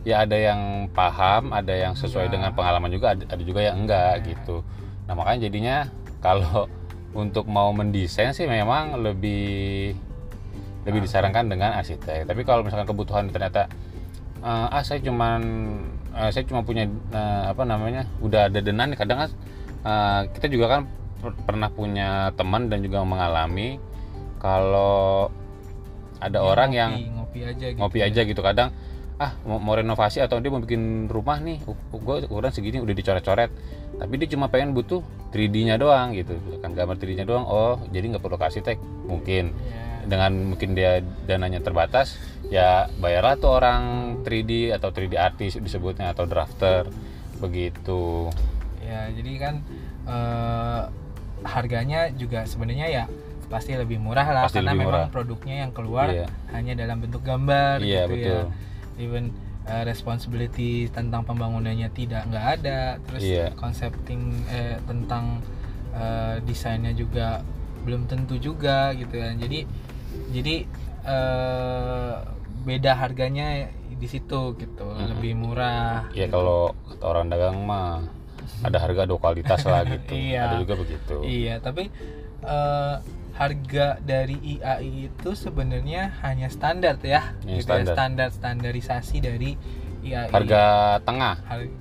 ya 0.08 0.24
ada 0.24 0.38
yang 0.38 0.88
paham 0.96 1.52
ada 1.52 1.74
yang 1.76 1.94
sesuai 1.94 2.28
Enggak. 2.28 2.34
dengan 2.40 2.52
pengalaman 2.56 2.90
juga 2.92 3.08
ada, 3.16 3.24
ada 3.28 3.44
juga 3.44 3.60
yang 3.64 3.84
enggak 3.84 4.14
gitu. 4.26 4.64
Nah 5.08 5.14
makanya 5.16 5.40
jadinya 5.50 5.76
kalau 6.26 6.68
untuk 7.12 7.50
mau 7.50 7.74
mendesain 7.74 8.32
sih 8.32 8.46
memang 8.46 9.02
lebih 9.02 9.98
lebih 10.88 11.00
disarankan 11.04 11.52
dengan 11.52 11.76
arsitek. 11.76 12.26
Tapi 12.26 12.42
kalau 12.48 12.64
misalkan 12.64 12.88
kebutuhan 12.88 13.28
ternyata 13.30 13.68
eh, 14.40 14.68
ah 14.72 14.84
saya 14.86 15.04
cuman 15.04 15.42
eh, 16.16 16.30
saya 16.32 16.44
cuma 16.48 16.64
punya 16.64 16.88
eh, 16.90 17.44
apa 17.52 17.64
namanya 17.68 18.08
udah 18.24 18.48
ada 18.48 18.60
denan 18.64 18.96
kadang 18.96 19.28
kan 19.28 19.30
eh, 19.84 20.22
kita 20.38 20.48
juga 20.48 20.66
kan 20.80 20.82
per- 21.20 21.36
pernah 21.44 21.68
punya 21.68 22.32
teman 22.40 22.72
dan 22.72 22.80
juga 22.80 23.04
mengalami 23.04 23.76
kalau 24.40 25.28
ada 26.20 26.40
Ya, 26.40 26.44
orang 26.44 26.70
ngopi, 26.72 26.80
yang 26.80 26.92
ngopi 27.16 27.40
aja 27.44 27.66
gitu 27.72 27.80
ngopi 27.80 28.00
aja 28.04 28.22
gitu. 28.24 28.42
Kadang 28.44 28.70
ah 29.20 29.36
mau, 29.44 29.60
mau 29.60 29.76
renovasi 29.76 30.18
atau 30.18 30.40
dia 30.40 30.48
mau 30.48 30.58
bikin 30.58 31.06
rumah 31.06 31.38
nih? 31.38 31.60
Gue 31.92 32.24
ukuran 32.24 32.50
segini 32.50 32.80
udah 32.80 32.92
dicoret-coret. 32.92 33.52
Tapi 33.94 34.14
dia 34.16 34.28
cuma 34.30 34.48
pengen 34.48 34.72
butuh 34.72 35.04
3D-nya 35.30 35.76
doang 35.76 36.12
gitu. 36.14 36.34
Kan 36.58 36.72
gambar 36.72 36.96
3D-nya 36.96 37.24
doang. 37.24 37.44
Oh 37.44 37.76
jadi 37.88 38.10
nggak 38.10 38.24
perlu 38.24 38.36
ke 38.36 38.46
arsitek 38.46 38.78
mungkin. 39.06 39.52
Ya. 39.54 39.86
dengan 40.00 40.32
mungkin 40.50 40.74
dia 40.74 41.06
dananya 41.28 41.62
terbatas 41.62 42.18
ya 42.50 42.90
bayarlah 42.98 43.38
tuh 43.38 43.52
orang 43.54 43.82
3D 44.26 44.74
atau 44.74 44.90
3D 44.90 45.14
artis 45.14 45.54
disebutnya 45.54 46.10
atau 46.10 46.26
drafter. 46.26 46.90
Begitu. 47.38 48.32
Ya 48.82 49.12
jadi 49.12 49.32
kan 49.38 49.56
eh, 50.04 50.82
harganya 51.46 52.10
juga 52.12 52.44
sebenarnya 52.44 52.88
ya 52.90 53.04
pasti 53.48 53.74
lebih 53.74 53.98
murah 53.98 54.26
lah 54.26 54.42
Pasti 54.46 54.60
karena 54.60 54.74
lebih 54.74 54.82
memang 54.84 55.04
murah. 55.06 55.10
produknya 55.10 55.56
yang 55.64 55.72
keluar 55.72 56.08
Iya. 56.10 56.26
hanya 56.52 56.74
dalam 56.76 56.98
bentuk 57.00 57.22
gambar 57.22 57.82
iya 57.82 58.06
gitu 58.06 58.14
betul. 58.14 58.30
ya 58.30 58.42
even 59.00 59.32
uh, 59.66 59.82
responsibility 59.82 60.86
tentang 60.90 61.24
pembangunannya 61.24 61.88
tidak 61.90 62.28
nggak 62.28 62.46
ada 62.60 62.80
terus 63.02 63.24
Iya. 63.24 63.56
concepting 63.56 64.22
eh, 64.46 64.78
tentang 64.84 65.40
uh, 65.92 66.38
desainnya 66.44 66.92
juga 66.92 67.42
belum 67.80 68.06
tentu 68.06 68.36
juga 68.36 68.92
gitu 68.94 69.16
ya 69.16 69.32
jadi 69.34 69.64
jadi 70.30 70.56
eh, 71.08 72.14
beda 72.60 72.92
harganya 72.94 73.72
di 73.90 74.08
situ 74.08 74.56
gitu 74.56 74.88
lebih 75.00 75.36
murah 75.36 76.08
ya 76.12 76.28
gitu. 76.28 76.36
kalau 76.36 76.62
kata 76.86 77.04
orang 77.04 77.26
dagang 77.28 77.58
mah 77.64 78.04
ada 78.60 78.78
harga 78.78 79.08
dua 79.08 79.16
kualitas 79.18 79.64
lah 79.64 79.88
gitu 79.96 80.12
Iya. 80.12 80.42
ada 80.46 80.56
juga 80.60 80.76
begitu 80.76 81.16
Iya, 81.24 81.56
tapi 81.60 81.88
eh, 82.44 82.96
harga 83.40 83.96
dari 84.04 84.36
IAI 84.36 85.08
itu 85.08 85.32
sebenarnya 85.32 86.12
hanya 86.22 86.52
standar 86.52 87.00
ya, 87.00 87.32
gitu 87.42 87.64
ya, 87.64 87.64
standar. 87.64 87.94
standar 87.96 88.30
standarisasi 88.30 89.18
dari 89.20 89.56
IAI. 90.04 90.28
harga 90.28 90.64
tengah 91.02 91.40
Har- 91.48 91.72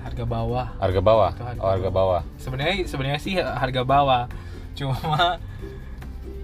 harga 0.00 0.24
bawah. 0.24 0.68
harga 0.76 1.00
bawah 1.00 1.30
Itu 1.32 1.44
harga 1.44 1.60
oh 1.60 1.70
harga 1.70 1.90
bawah 1.90 2.22
Sebenarnya 2.36 2.74
sebenarnya 2.84 3.20
sih 3.20 3.34
harga 3.36 3.82
bawah. 3.82 4.24
Cuma 4.72 5.40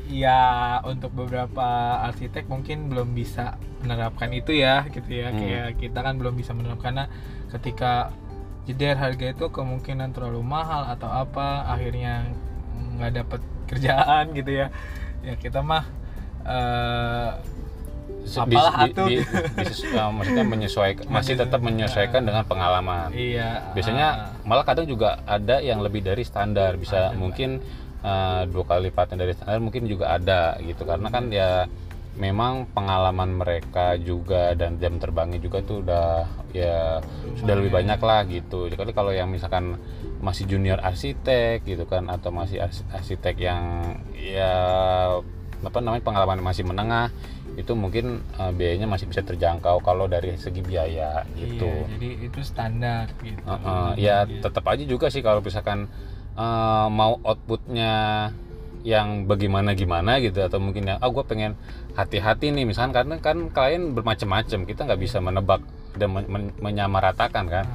ya 0.07 0.40
untuk 0.83 1.11
beberapa 1.12 1.66
arsitek 2.05 2.46
mungkin 2.46 2.87
belum 2.87 3.12
bisa 3.12 3.59
menerapkan 3.83 4.31
itu 4.31 4.55
ya 4.55 4.87
gitu 4.88 5.11
ya 5.11 5.29
Hmm. 5.29 5.38
kayak 5.38 5.68
kita 5.76 5.98
kan 5.98 6.14
belum 6.16 6.38
bisa 6.38 6.55
menerapkan 6.55 6.94
karena 6.94 7.05
ketika 7.50 8.14
jeder 8.64 8.94
harga 8.94 9.31
itu 9.31 9.46
kemungkinan 9.46 10.11
terlalu 10.11 10.42
mahal 10.42 10.87
atau 10.87 11.07
apa 11.07 11.66
akhirnya 11.66 12.26
nggak 12.97 13.13
dapat 13.25 13.41
kerjaan 13.69 14.25
gitu 14.33 14.51
ya. 14.51 14.67
Ya 15.23 15.35
kita 15.37 15.61
mah 15.61 15.85
Se- 18.27 18.43
Apalah 18.43 18.91
atuh. 18.91 19.07
di- 19.07 19.23
eh, 19.99 20.11
maksudnya 20.11 20.43
menyesuaikan 20.43 21.07
masih 21.07 21.39
tetap 21.39 21.63
menyesuaikan 21.63 22.27
dengan 22.27 22.43
pengalaman. 22.43 23.15
Iya 23.15 23.71
biasanya 23.71 24.35
malah 24.43 24.67
kadang 24.67 24.91
juga 24.91 25.23
ada 25.31 25.63
yang 25.63 25.79
lebih 25.79 26.03
dari 26.03 26.27
standar. 26.27 26.75
Bisa 26.75 27.15
Ada, 27.15 27.19
mungkin 27.19 27.63
eh, 28.03 28.43
dua 28.51 28.65
kali 28.67 28.91
lipatnya 28.91 29.23
dari 29.23 29.33
standar 29.39 29.63
mungkin 29.63 29.87
juga 29.87 30.11
ada 30.19 30.59
gitu. 30.59 30.83
Karena 30.83 31.07
kan 31.11 31.31
ya 31.31 31.71
memang 32.16 32.64
pengalaman 32.72 33.37
mereka 33.37 33.94
juga 34.00 34.57
dan 34.57 34.81
jam 34.81 34.96
terbangnya 34.96 35.37
juga 35.37 35.61
tuh 35.61 35.85
udah 35.85 36.24
ya 36.57 37.05
sudah 37.37 37.55
lebih 37.61 37.72
banyak 37.76 38.00
lah 38.00 38.24
gitu. 38.24 38.72
Jadi 38.72 38.92
kalau 38.96 39.12
yang 39.12 39.29
misalkan 39.29 39.76
masih 40.24 40.48
junior 40.48 40.81
arsitek 40.81 41.61
gitu 41.68 41.85
kan 41.85 42.09
atau 42.09 42.33
masih 42.33 42.64
ars- 42.64 42.88
arsitek 42.88 43.37
yang 43.37 43.62
ya 44.16 44.52
apa 45.61 45.79
namanya 45.81 46.05
pengalaman 46.05 46.40
masih 46.40 46.64
menengah 46.64 47.12
itu 47.57 47.72
mungkin 47.72 48.20
eh, 48.37 48.52
biayanya 48.52 48.88
masih 48.88 49.09
bisa 49.09 49.24
terjangkau 49.24 49.81
kalau 49.81 50.09
dari 50.09 50.37
segi 50.37 50.61
biaya 50.61 51.24
gitu. 51.37 51.68
Iya, 51.68 51.96
jadi 51.96 52.09
itu 52.29 52.40
standar 52.44 53.05
gitu. 53.24 53.40
Heeh, 53.44 53.88
ya 54.00 54.29
tetap 54.29 54.64
aja 54.68 54.85
juga 54.85 55.09
sih 55.09 55.20
kalau 55.24 55.40
misalkan 55.40 55.88
eh, 56.37 56.87
mau 56.92 57.16
outputnya 57.24 57.92
yang 58.87 59.27
bagaimana 59.27 59.75
gimana 59.75 60.22
gitu 60.22 60.46
atau 60.46 60.62
mungkin 60.62 60.87
yang 60.87 61.03
ah 61.03 61.11
gue 61.11 61.25
pengen 61.27 61.59
hati-hati 61.99 62.55
nih 62.55 62.62
misalkan 62.70 62.94
karena 62.94 63.18
kan 63.18 63.51
klien 63.51 63.90
bermacam-macam 63.90 64.62
kita 64.62 64.87
nggak 64.87 65.01
bisa 65.03 65.18
menebak 65.18 65.59
dan 65.99 66.14
men- 66.14 66.31
men- 66.31 66.55
menyamaratakan 66.62 67.51
kan. 67.51 67.66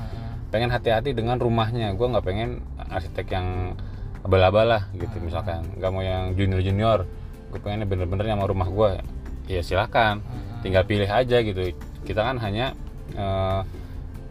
Pengen 0.56 0.72
hati-hati 0.72 1.12
dengan 1.12 1.36
rumahnya 1.36 1.92
gue 2.00 2.08
nggak 2.08 2.24
pengen 2.24 2.64
arsitek 2.88 3.28
yang 3.28 3.76
abal-abal 4.24 4.64
lah 4.72 4.84
gitu 4.96 5.20
misalkan. 5.20 5.68
Nggak 5.76 5.92
mau 5.92 6.00
yang 6.00 6.32
junior-junior 6.40 7.04
gue 7.52 7.60
pengennya 7.60 7.84
bener-bener 7.84 8.32
yang 8.32 8.40
mau 8.40 8.48
rumah 8.48 8.72
gue 8.72 9.04
ya 9.52 9.60
silakan 9.60 10.24
tinggal 10.64 10.88
pilih 10.88 11.12
aja 11.12 11.44
gitu. 11.44 11.76
Kita 12.08 12.24
kan 12.24 12.40
hanya 12.40 12.72
eh, 13.20 13.60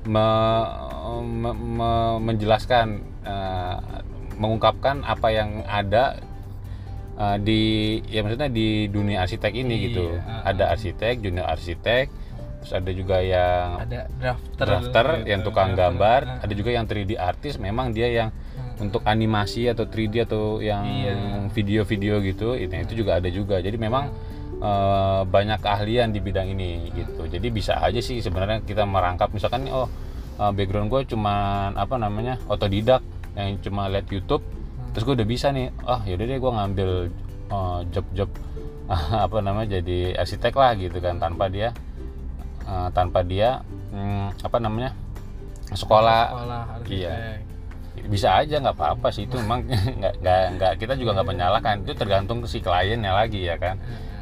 me- 0.08 0.68
me- 1.28 1.60
me- 1.60 2.20
menjelaskan 2.24 3.04
eh, 3.28 3.76
mengungkapkan 4.40 5.04
apa 5.04 5.28
yang 5.28 5.60
ada 5.68 6.16
eh, 7.20 7.36
di 7.38 7.60
ya 8.06 8.20
maksudnya 8.20 8.48
di 8.48 8.88
dunia 8.88 9.20
arsitek 9.20 9.52
ini 9.52 9.74
Iya, 9.74 9.84
gitu 9.86 10.04
ah, 10.16 10.48
ada 10.48 10.64
arsitek 10.70 11.14
junior 11.20 11.46
arsitek 11.46 12.04
terus 12.60 12.72
ada 12.72 12.90
juga 12.90 13.16
yang 13.20 13.66
ada 13.78 14.04
drafter 14.12 14.64
drafter 14.66 15.06
gitu. 15.16 15.28
yang 15.28 15.40
tukang 15.40 15.70
Drafter, 15.70 15.80
gambar 15.80 16.20
ah. 16.22 16.44
ada 16.44 16.52
juga 16.52 16.70
yang 16.70 16.84
3D 16.84 17.12
artis 17.14 17.56
memang 17.56 17.92
dia 17.92 18.08
yang 18.08 18.30
Hmm. 18.50 18.84
untuk 18.84 19.00
animasi 19.04 19.64
atau 19.64 19.86
3D 19.86 20.26
atau 20.26 20.58
yang 20.58 20.82
Iya. 20.82 21.14
video-video 21.48 22.20
gitu 22.20 22.52
itu 22.54 22.74
itu 22.74 22.92
juga 22.98 23.16
ada 23.16 23.28
juga 23.28 23.56
jadi 23.56 23.76
memang 23.76 24.12
eh, 24.58 25.22
banyak 25.24 25.56
keahlian 25.58 26.10
di 26.10 26.20
bidang 26.20 26.50
ini 26.50 26.90
gitu 26.90 27.24
jadi 27.24 27.48
bisa 27.48 27.78
aja 27.78 27.96
sih 27.98 28.20
sebenarnya 28.20 28.60
kita 28.60 28.84
merangkap 28.84 29.30
misalkan 29.30 29.64
oh 29.68 29.88
eh, 30.36 30.52
background 30.52 30.88
gue 30.88 31.08
cuman 31.08 31.72
apa 31.74 31.96
namanya 31.96 32.36
otodidak 32.44 33.00
yang 33.32 33.56
cuma 33.58 33.88
lihat 33.88 34.04
YouTube 34.06 34.44
terus 34.90 35.02
gue 35.02 35.14
udah 35.14 35.28
bisa 35.28 35.48
nih 35.48 35.70
oh 35.82 36.00
yaudah 36.02 36.26
deh 36.26 36.38
gue 36.38 36.52
ngambil 36.52 36.90
eh, 37.48 37.80
job-job 37.90 38.30
apa 39.24 39.36
namanya 39.38 39.78
jadi 39.78 40.16
arsitek 40.16 40.52
lah 40.52 40.74
gitu 40.74 40.98
kan 40.98 41.16
tanpa 41.16 41.46
dia 41.46 41.70
eh, 42.62 42.88
tanpa 42.90 43.22
dia 43.22 43.62
hmm, 43.88 44.40
apa 44.40 44.56
namanya 44.58 44.90
sekolah 45.70 46.22
sekolah. 46.28 46.62
Iya. 46.84 47.38
bisa 48.02 48.32
aja 48.34 48.58
nggak 48.58 48.74
apa-apa 48.74 49.08
sih 49.10 49.24
itu 49.24 49.36
memang 49.36 49.62
nggak 50.18 50.42
nggak 50.56 50.72
kita 50.76 50.94
juga 50.94 51.14
nggak 51.14 51.28
menyalahkan 51.28 51.74
itu 51.80 51.92
tergantung 51.92 52.42
si 52.44 52.58
kliennya 52.58 53.12
lagi 53.12 53.44
ya 53.44 53.54
kan 53.54 53.76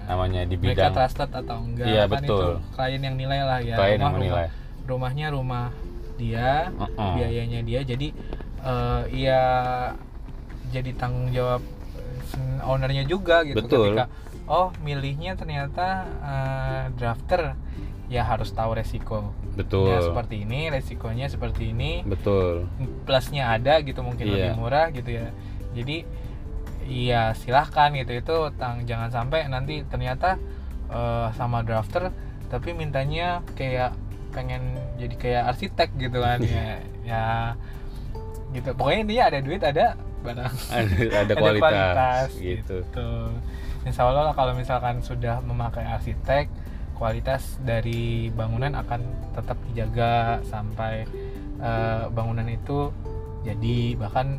namanya 0.04 0.42
di 0.42 0.56
mereka 0.56 0.88
bidang 0.88 0.94
trusted 0.94 1.30
atau 1.30 1.56
enggak 1.62 1.84
Iya, 1.86 2.02
kan 2.02 2.12
betul. 2.14 2.40
itu 2.58 2.74
klien 2.74 3.00
yang 3.02 3.16
nilai 3.16 3.40
lah 3.40 3.58
ya 3.60 3.76
klien 3.76 3.92
yang 3.94 4.00
Rumah- 4.02 4.14
menilai 4.14 4.46
rumah- 4.48 4.84
rumahnya 4.84 5.26
rumah 5.30 5.66
dia 6.16 6.72
Heeh. 6.74 7.12
biayanya 7.14 7.60
dia 7.62 7.80
jadi 7.82 8.08
eh 8.58 9.02
ya 9.14 9.42
jadi 10.68 10.90
tanggung 10.94 11.32
jawab 11.32 11.62
eh, 12.36 12.60
ownernya 12.64 13.04
juga 13.04 13.42
gitu 13.42 13.58
Betul. 13.64 13.94
ketika 13.96 14.04
oh 14.48 14.72
milihnya 14.80 15.36
ternyata 15.36 15.86
eh, 16.20 16.82
drafter 16.96 17.56
ya 18.08 18.24
harus 18.24 18.48
tahu 18.56 18.72
resiko. 18.72 19.36
Betul. 19.52 19.92
Ya 19.92 20.00
seperti 20.00 20.48
ini 20.48 20.72
resikonya 20.72 21.28
seperti 21.28 21.76
ini. 21.76 22.00
Betul. 22.08 22.64
Plusnya 23.04 23.52
ada 23.52 23.84
gitu 23.84 24.00
mungkin 24.00 24.24
Iya. 24.24 24.32
lebih 24.32 24.52
murah 24.56 24.88
gitu 24.96 25.12
ya. 25.12 25.28
Jadi 25.76 26.08
iya 26.88 27.36
silahkan 27.36 27.92
gitu. 27.92 28.16
Itu 28.16 28.48
tang 28.56 28.88
jangan 28.88 29.12
sampai 29.12 29.44
nanti 29.52 29.84
ternyata 29.84 30.40
eh, 30.88 31.28
sama 31.36 31.60
drafter 31.60 32.08
tapi 32.48 32.72
mintanya 32.72 33.44
kayak 33.60 33.92
pengen 34.32 34.80
jadi 34.96 35.14
kayak 35.20 35.42
arsitek 35.52 35.88
gitu 36.00 36.24
kan 36.24 36.40
ya. 36.48 36.80
Ya 37.04 37.24
gitu. 38.56 38.72
Pokoknya 38.72 39.00
intinya 39.04 39.24
ada 39.28 39.38
duit 39.44 39.60
ada 39.60 40.00
barang. 40.28 40.54
Ada, 40.76 40.96
ada 41.24 41.32
kualitas, 41.34 42.28
gitu. 42.36 42.76
Tuh. 42.92 43.32
Insya 43.88 44.04
Allah 44.04 44.36
kalau 44.36 44.52
misalkan 44.52 45.00
sudah 45.00 45.40
memakai 45.40 45.86
arsitek, 45.88 46.52
kualitas 46.92 47.56
dari 47.64 48.28
bangunan 48.34 48.74
akan 48.76 49.00
tetap 49.32 49.56
dijaga 49.70 50.42
sampai 50.44 51.08
eh, 51.62 52.04
bangunan 52.12 52.44
itu 52.44 52.92
jadi 53.46 53.96
bahkan 53.96 54.36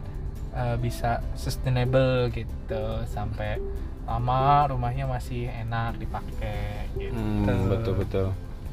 eh, 0.54 0.78
bisa 0.78 1.24
sustainable 1.34 2.30
gitu. 2.30 2.84
Sampai 3.10 3.58
lama 4.06 4.70
rumahnya 4.70 5.06
masih 5.06 5.50
enak 5.50 5.98
dipakai 5.98 6.90
gitu. 6.98 7.16
Hmm, 7.16 7.70
betul 7.70 7.94
betul. 7.98 8.28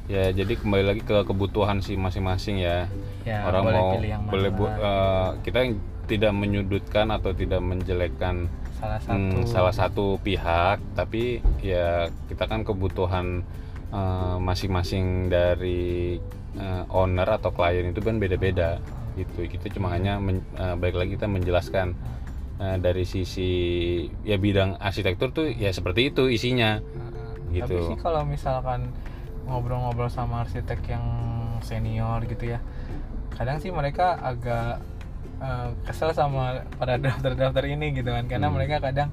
Ya 0.06 0.30
jadi 0.30 0.54
kembali 0.54 0.84
lagi 0.86 1.02
ke 1.02 1.16
kebutuhan 1.26 1.82
si 1.82 1.98
masing-masing 1.98 2.62
ya. 2.62 2.86
Ya, 3.26 3.42
orang 3.42 3.62
boleh 3.66 3.74
mau 3.74 3.90
pilih 3.98 4.10
yang 4.14 4.22
mana. 4.22 4.32
boleh 4.32 4.50
bu- 4.54 4.70
eh, 4.70 5.28
kita 5.42 5.58
tidak 6.06 6.32
menyudutkan 6.32 7.10
atau 7.10 7.34
tidak 7.34 7.60
menjelekkan 7.60 8.46
salah 8.78 9.00
satu. 9.02 9.36
Hmm, 9.42 9.48
salah 9.48 9.74
satu 9.74 10.06
pihak 10.22 10.78
tapi 10.94 11.42
ya 11.60 12.08
kita 12.30 12.46
kan 12.46 12.62
kebutuhan 12.62 13.42
eh, 13.90 14.36
masing-masing 14.38 15.28
dari 15.28 16.16
eh, 16.56 16.82
owner 16.94 17.26
atau 17.26 17.50
klien 17.50 17.90
itu 17.90 18.00
kan 18.00 18.16
beda-beda 18.22 18.78
gitu. 19.18 19.48
Kita 19.48 19.72
cuma 19.72 19.90
hanya 19.92 20.20
men, 20.22 20.44
eh, 20.56 20.74
balik 20.78 20.96
lagi 21.00 21.10
kita 21.18 21.26
menjelaskan 21.26 21.96
eh, 22.60 22.76
dari 22.78 23.04
sisi 23.04 23.52
ya 24.22 24.36
bidang 24.38 24.78
arsitektur 24.78 25.32
tuh 25.32 25.48
ya 25.50 25.72
seperti 25.72 26.14
itu 26.14 26.28
isinya 26.30 26.80
Tapi 27.46 27.62
gitu. 27.62 27.76
sih 27.94 27.98
kalau 28.02 28.26
misalkan 28.28 28.92
ngobrol-ngobrol 29.46 30.10
sama 30.10 30.44
arsitek 30.44 30.82
yang 30.90 31.06
senior 31.62 32.18
gitu 32.26 32.52
ya, 32.52 32.60
kadang 33.32 33.62
sih 33.62 33.70
mereka 33.70 34.18
agak 34.18 34.82
eh, 35.38 35.68
kesel 35.84 36.10
sama 36.10 36.42
para 36.74 36.96
daftar-daftar 37.04 37.64
ini 37.66 37.92
gitu 37.92 38.08
kan, 38.08 38.24
karena 38.24 38.48
Hmm. 38.48 38.56
mereka 38.56 38.80
kadang 38.80 39.10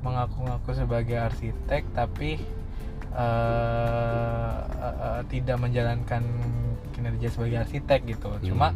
mengaku-ngaku 0.00 0.70
sebagai 0.74 1.18
arsitek 1.18 1.84
tapi 1.92 2.40
eh, 3.10 4.54
eh, 4.80 4.96
eh, 4.96 5.20
tidak 5.28 5.56
menjalankan 5.58 6.22
kinerja 6.90 7.28
sebagai 7.28 7.58
arsitek 7.60 8.00
gitu. 8.08 8.30
Cuma 8.44 8.72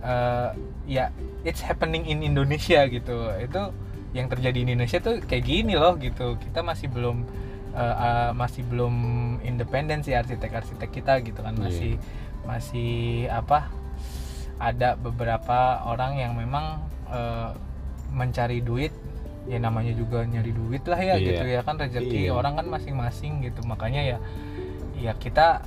eh, 0.00 0.50
ya 0.86 1.10
it's 1.42 1.60
happening 1.60 2.04
in 2.04 2.20
Indonesia 2.22 2.86
gitu 2.86 3.32
itu 3.34 3.62
yang 4.12 4.26
terjadi 4.26 4.64
di 4.64 4.72
Indonesia 4.72 4.98
tuh 4.98 5.20
kayak 5.20 5.44
gini 5.44 5.74
loh 5.74 5.96
gitu 5.96 6.38
kita 6.38 6.60
masih 6.62 6.88
belum 6.88 7.24
eh, 7.72 7.96
eh, 7.96 8.30
masih 8.32 8.62
belum 8.64 8.94
independen 9.42 10.00
sih 10.00 10.12
arsitek-arsitek 10.12 10.90
kita 10.90 11.14
gitu 11.22 11.40
kan 11.40 11.54
Iya. 11.54 11.62
masih 11.62 11.92
masih 12.44 12.92
apa 13.28 13.68
ada 14.58 14.94
beberapa 14.94 15.58
orang 15.84 16.16
yang 16.16 16.32
memang 16.34 16.82
eh, 17.08 17.50
mencari 18.10 18.60
duit 18.60 18.90
ya 19.44 19.56
namanya 19.56 19.92
juga 19.92 20.22
nyari 20.22 20.52
duit 20.52 20.84
lah 20.84 20.98
ya 20.98 21.14
Iya. 21.14 21.24
gitu 21.24 21.44
ya 21.46 21.60
kan 21.62 21.74
rezeki 21.76 22.28
Iya. 22.28 22.32
orang 22.32 22.54
kan 22.54 22.66
masing-masing 22.68 23.40
gitu 23.42 23.64
makanya 23.64 24.02
ya 24.04 24.18
ya 24.94 25.12
kita 25.14 25.64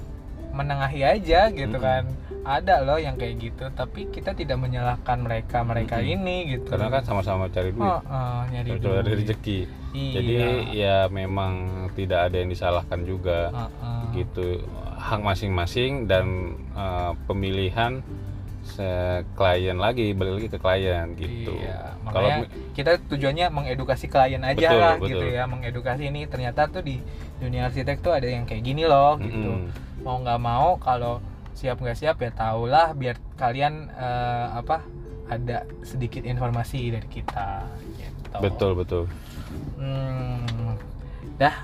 menengahi 0.51 1.01
aja 1.01 1.47
gitu 1.49 1.71
Mm-mm. 1.71 1.87
kan 1.87 2.03
ada 2.41 2.81
loh 2.81 2.97
yang 2.97 3.15
kayak 3.15 3.39
gitu 3.39 3.69
tapi 3.71 4.09
kita 4.09 4.33
tidak 4.33 4.57
menyalahkan 4.57 5.17
mereka 5.17 5.63
mereka 5.63 5.97
Mm-mm. 5.97 6.13
ini 6.13 6.37
gitu 6.51 6.67
karena 6.67 6.91
kan 6.91 7.01
sama-sama 7.01 7.47
cari 7.47 7.71
duit 7.71 7.81
Oh, 7.81 8.01
oh, 8.03 8.41
nyari 8.49 8.69
cari 8.71 8.81
duit 8.81 9.03
rezeki 9.07 9.59
Iya. 9.91 10.11
jadi 10.13 10.33
ya 10.71 10.95
memang 11.07 11.53
tidak 11.91 12.27
ada 12.27 12.35
yang 12.37 12.49
disalahkan 12.49 13.01
juga 13.01 13.49
Oh, 13.49 13.69
oh. 13.81 14.03
gitu 14.13 14.61
hak 14.95 15.21
masing-masing 15.21 16.05
dan 16.05 16.25
eh, 16.75 17.11
pemilihan 17.25 18.03
klien 19.35 19.75
lagi 19.75 20.15
balik 20.15 20.33
lagi 20.39 20.47
ke 20.47 20.59
klien 20.61 21.07
gitu 21.19 21.51
Iya, 21.57 21.95
kalau 22.07 22.29
kita 22.71 22.91
tujuannya 23.11 23.47
mengedukasi 23.51 24.05
klien 24.07 24.41
aja 24.41 24.71
Betul, 24.71 24.79
lah 24.79 24.93
betul. 24.95 25.09
gitu 25.11 25.25
ya, 25.33 25.43
mengedukasi 25.49 26.03
ini 26.07 26.23
ternyata 26.29 26.71
tuh 26.71 26.83
di 26.85 27.01
dunia 27.41 27.67
arsitek 27.67 27.99
tuh 27.99 28.13
ada 28.15 28.27
yang 28.29 28.47
kayak 28.47 28.63
gini 28.63 28.87
loh 28.87 29.17
gitu. 29.19 29.51
Mm-mm. 29.67 30.05
Mau 30.05 30.17
nggak 30.23 30.39
mau 30.39 30.77
kalau 30.79 31.19
siap 31.51 31.77
nggak 31.77 31.97
siap 31.99 32.15
ya 32.23 32.31
tahulah 32.31 32.95
biar 32.95 33.19
kalian 33.37 33.91
eh, 33.91 34.47
apa 34.55 34.81
ada 35.31 35.63
sedikit 35.83 36.23
informasi 36.27 36.91
dari 36.91 37.07
kita 37.07 37.63
gitu. 37.99 38.35
betul 38.39 38.71
betul 38.75 39.03
Hmm, 39.75 40.40
dah 41.41 41.55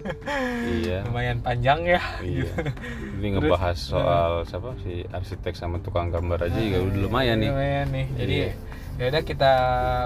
iya 0.80 1.04
lumayan 1.04 1.38
panjang 1.44 1.84
ya. 1.84 2.00
iya 2.24 2.48
ini 3.20 3.28
Terus, 3.28 3.32
ngebahas 3.36 3.76
soal 3.78 4.32
siapa 4.48 4.72
si 4.80 5.04
arsitek 5.04 5.52
sama 5.52 5.76
tukang 5.84 6.08
gambar 6.08 6.48
aja 6.48 6.56
juga 6.56 6.80
udah 6.88 7.00
lumayan 7.04 7.36
nih 7.38 7.50
Lumayan 7.52 7.86
nih. 7.92 8.06
Jadi 8.16 8.32
Iya. 8.32 8.50
ya 8.92 9.04
udah 9.08 9.22
kita 9.24 9.52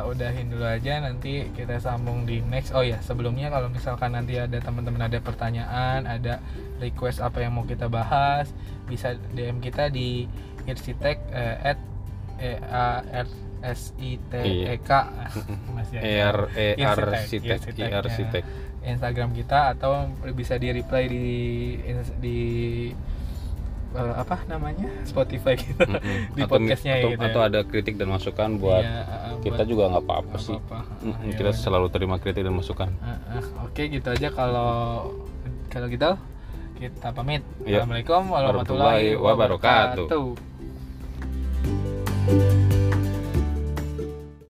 udahin 0.07 0.47
dulu 0.51 0.67
aja 0.67 0.93
nanti 1.03 1.33
kita 1.55 1.79
sambung 1.79 2.23
di 2.23 2.39
next. 2.47 2.71
Oh 2.71 2.83
ya, 2.83 2.99
sebelumnya 3.03 3.51
kalau 3.51 3.67
misalkan 3.67 4.15
nanti 4.15 4.39
ada 4.39 4.59
teman-teman 4.59 5.07
ada 5.07 5.19
pertanyaan, 5.19 6.07
ada 6.07 6.39
request 6.79 7.19
apa 7.19 7.43
yang 7.43 7.55
mau 7.55 7.67
kita 7.67 7.87
bahas, 7.87 8.51
bisa 8.87 9.15
DM 9.35 9.59
kita 9.59 9.91
di 9.91 10.27
irsitek 10.67 11.19
eh, 11.31 11.71
at 11.75 11.79
e 12.39 12.53
a 12.63 12.89
r 13.03 13.29
s 13.65 13.91
i 13.99 14.15
t 14.31 14.33
e 14.39 14.77
k 14.79 14.91
masih 15.77 15.99
ada. 15.99 16.07
Irsitek, 16.79 17.21
sitek 17.27 17.59
Irsitek, 17.67 17.89
ER 17.91 18.07
ya. 18.07 18.13
sitek 18.15 18.45
Instagram 18.87 19.33
kita 19.33 19.75
atau 19.75 20.07
bisa 20.31 20.55
di 20.55 20.71
reply 20.71 21.05
di 21.05 21.25
di 22.17 22.39
eh, 23.93 24.15
apa 24.15 24.37
namanya 24.47 24.89
Spotify 25.03 25.55
kita 25.55 25.85
Mm-mm. 25.85 26.17
di 26.33 26.41
atau, 26.41 26.49
podcastnya 26.49 26.93
atau, 26.97 27.09
gitu 27.11 27.25
atau 27.25 27.41
ya. 27.41 27.45
ada 27.49 27.61
kritik 27.63 27.95
dan 27.97 28.09
masukan 28.09 28.57
buat 28.57 28.81
Iya, 28.81 29.03
eh, 29.03 29.35
kita 29.43 29.57
buat- 29.59 29.69
juga 29.69 29.83
nggak 29.91 30.05
apa-apa 30.05 30.35
sih 30.39 30.55
apa-apa. 30.55 30.77
Mm-mm, 31.03 31.25
Ya 31.25 31.31
kita 31.35 31.49
udah. 31.51 31.59
selalu 31.59 31.87
terima 31.91 32.17
kritik 32.17 32.41
dan 32.41 32.53
masukan 32.53 32.89
Eh, 32.95 33.09
eh, 33.33 33.45
Oke 33.61 33.83
gitu 33.89 34.07
aja 34.07 34.29
kalau 34.31 34.71
kalau 35.67 35.87
gitu 35.87 36.11
kita 36.77 37.09
pamit. 37.11 37.41
Iya. 37.63 37.81
Assalamualaikum 37.81 38.23
warahmatullahi 38.29 39.17
Warahmatullahi 39.17 39.19
wabarakatuh. 39.19 40.07
wabarakatuh. 40.07 42.56